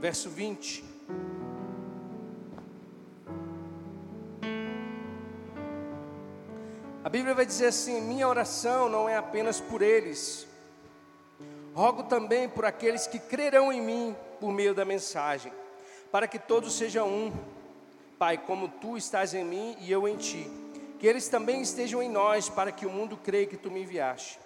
Verso 0.00 0.28
20. 0.28 0.96
Bíblia 7.16 7.34
vai 7.34 7.46
dizer 7.46 7.68
assim: 7.68 7.98
minha 8.02 8.28
oração 8.28 8.90
não 8.90 9.08
é 9.08 9.16
apenas 9.16 9.58
por 9.58 9.80
eles, 9.80 10.46
rogo 11.74 12.02
também 12.02 12.46
por 12.46 12.66
aqueles 12.66 13.06
que 13.06 13.18
crerão 13.18 13.72
em 13.72 13.80
mim 13.80 14.14
por 14.38 14.52
meio 14.52 14.74
da 14.74 14.84
mensagem, 14.84 15.50
para 16.12 16.28
que 16.28 16.38
todos 16.38 16.76
sejam 16.76 17.08
um. 17.08 17.32
Pai, 18.18 18.36
como 18.36 18.68
tu 18.68 18.98
estás 18.98 19.32
em 19.32 19.42
mim 19.42 19.78
e 19.80 19.90
eu 19.90 20.06
em 20.06 20.18
ti, 20.18 20.46
que 20.98 21.06
eles 21.06 21.26
também 21.26 21.62
estejam 21.62 22.02
em 22.02 22.10
nós, 22.10 22.50
para 22.50 22.70
que 22.70 22.84
o 22.84 22.90
mundo 22.90 23.16
creia 23.16 23.46
que 23.46 23.56
tu 23.56 23.70
me 23.70 23.80
enviaste. 23.80 24.38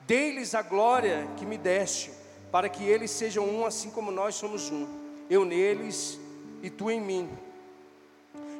Dei-lhes 0.00 0.52
a 0.52 0.62
glória 0.62 1.28
que 1.36 1.46
me 1.46 1.56
deste, 1.56 2.10
para 2.50 2.68
que 2.68 2.82
eles 2.82 3.12
sejam 3.12 3.44
um, 3.48 3.64
assim 3.64 3.88
como 3.88 4.10
nós 4.10 4.34
somos 4.34 4.68
um. 4.68 4.88
Eu 5.30 5.44
neles 5.44 6.18
e 6.60 6.70
tu 6.70 6.90
em 6.90 7.00
mim. 7.00 7.30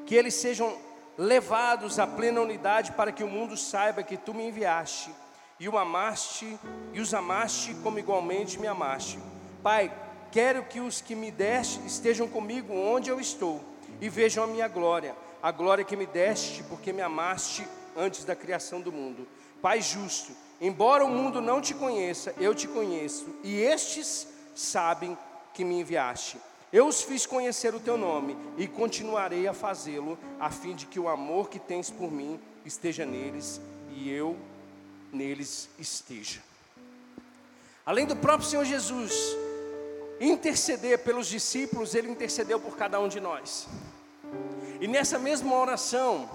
Que 0.07 0.15
eles 0.15 0.35
sejam 0.35 0.86
levados 1.19 1.99
à 1.99 2.07
plena 2.07 2.41
unidade 2.41 2.93
para 2.93 3.13
que 3.13 3.25
o 3.25 3.29
mundo 3.29 3.57
saiba 3.57 4.03
que 4.03 4.17
tu 4.17 4.35
me 4.35 4.49
enviaste 4.49 5.11
e 5.59 5.69
o 5.69 5.79
amaste 5.79 6.59
e 6.93 7.01
os 7.01 7.15
amaste 7.15 7.75
como 7.83 7.99
igualmente 7.99 8.59
me 8.59 8.67
amaste. 8.67 9.19
Pai, 9.63 9.93
quero 10.31 10.63
que 10.65 10.81
os 10.81 11.01
que 11.01 11.15
me 11.15 11.31
deste 11.31 11.85
estejam 11.87 12.29
comigo 12.29 12.75
onde 12.75 13.11
eu 13.11 13.19
estou 13.19 13.63
e 14.01 14.09
vejam 14.09 14.45
a 14.45 14.47
minha 14.47 14.69
glória, 14.69 15.17
a 15.43 15.51
glória 15.51 15.85
que 15.85 15.97
me 15.97 16.07
deste 16.07 16.63
porque 16.65 16.93
me 16.93 17.03
amaste 17.03 17.67
antes 17.97 18.25
da 18.25 18.37
criação 18.37 18.81
do 18.81 18.93
mundo. 18.93 19.27
Pai 19.63 19.81
justo, 19.81 20.33
Embora 20.61 21.05
o 21.05 21.09
mundo 21.09 21.43
não 21.43 21.61
te 21.61 21.75
conheça, 21.75 22.35
eu 22.39 22.55
te 22.55 22.67
conheço, 22.67 23.27
e 23.45 23.61
estes 23.61 24.27
sabem 24.55 25.17
que 25.53 25.65
me 25.65 25.81
enviaste. 25.81 26.39
Eu 26.73 26.87
os 26.87 27.03
fiz 27.03 27.25
conhecer 27.25 27.75
o 27.75 27.81
teu 27.81 27.97
nome 27.97 28.37
e 28.57 28.67
continuarei 28.67 29.47
a 29.47 29.55
fazê-lo, 29.55 30.19
a 30.39 30.51
fim 30.51 30.75
de 30.75 30.87
que 30.87 30.99
o 30.99 31.09
amor 31.09 31.49
que 31.49 31.59
tens 31.59 31.91
por 31.91 32.11
mim 32.11 32.41
esteja 32.65 33.07
neles 33.07 33.61
e 33.91 34.11
eu 34.11 34.37
neles 35.13 35.69
esteja. 35.79 36.41
Além 37.85 38.05
do 38.05 38.17
próprio 38.17 38.49
Senhor 38.49 38.65
Jesus 38.65 39.37
interceder 40.21 40.99
pelos 41.01 41.29
discípulos, 41.29 41.95
ele 41.95 42.11
intercedeu 42.11 42.59
por 42.59 42.77
cada 42.77 42.99
um 42.99 43.09
de 43.09 43.21
nós. 43.21 43.69
E 44.81 44.89
nessa 44.89 45.19
mesma 45.19 45.55
oração, 45.55 46.29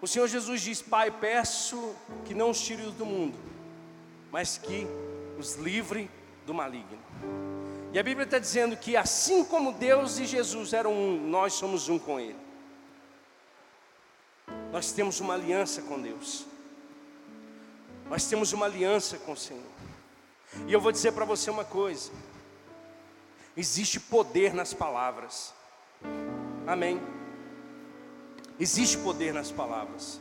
o 0.00 0.06
Senhor 0.06 0.28
Jesus 0.28 0.60
diz: 0.60 0.82
Pai, 0.82 1.10
peço 1.10 1.94
que 2.24 2.34
não 2.34 2.50
os 2.50 2.60
tire 2.60 2.82
do 2.90 3.06
mundo, 3.06 3.38
mas 4.30 4.58
que 4.58 4.86
os 5.38 5.54
livre 5.54 6.10
do 6.44 6.52
maligno. 6.52 6.98
E 7.96 7.98
a 7.98 8.02
Bíblia 8.02 8.24
está 8.24 8.38
dizendo 8.38 8.76
que 8.76 8.94
assim 8.94 9.42
como 9.42 9.72
Deus 9.72 10.18
e 10.18 10.26
Jesus 10.26 10.74
eram 10.74 10.92
um, 10.92 11.18
nós 11.30 11.54
somos 11.54 11.88
um 11.88 11.98
com 11.98 12.20
Ele. 12.20 12.36
Nós 14.70 14.92
temos 14.92 15.18
uma 15.18 15.32
aliança 15.32 15.80
com 15.80 15.98
Deus. 15.98 16.44
Nós 18.10 18.26
temos 18.26 18.52
uma 18.52 18.66
aliança 18.66 19.16
com 19.16 19.32
o 19.32 19.36
Senhor. 19.36 19.64
E 20.66 20.74
eu 20.74 20.78
vou 20.78 20.92
dizer 20.92 21.12
para 21.12 21.24
você 21.24 21.48
uma 21.48 21.64
coisa: 21.64 22.12
existe 23.56 23.98
poder 23.98 24.52
nas 24.52 24.74
palavras. 24.74 25.54
Amém. 26.66 27.00
Existe 28.60 28.98
poder 28.98 29.32
nas 29.32 29.50
palavras. 29.50 30.20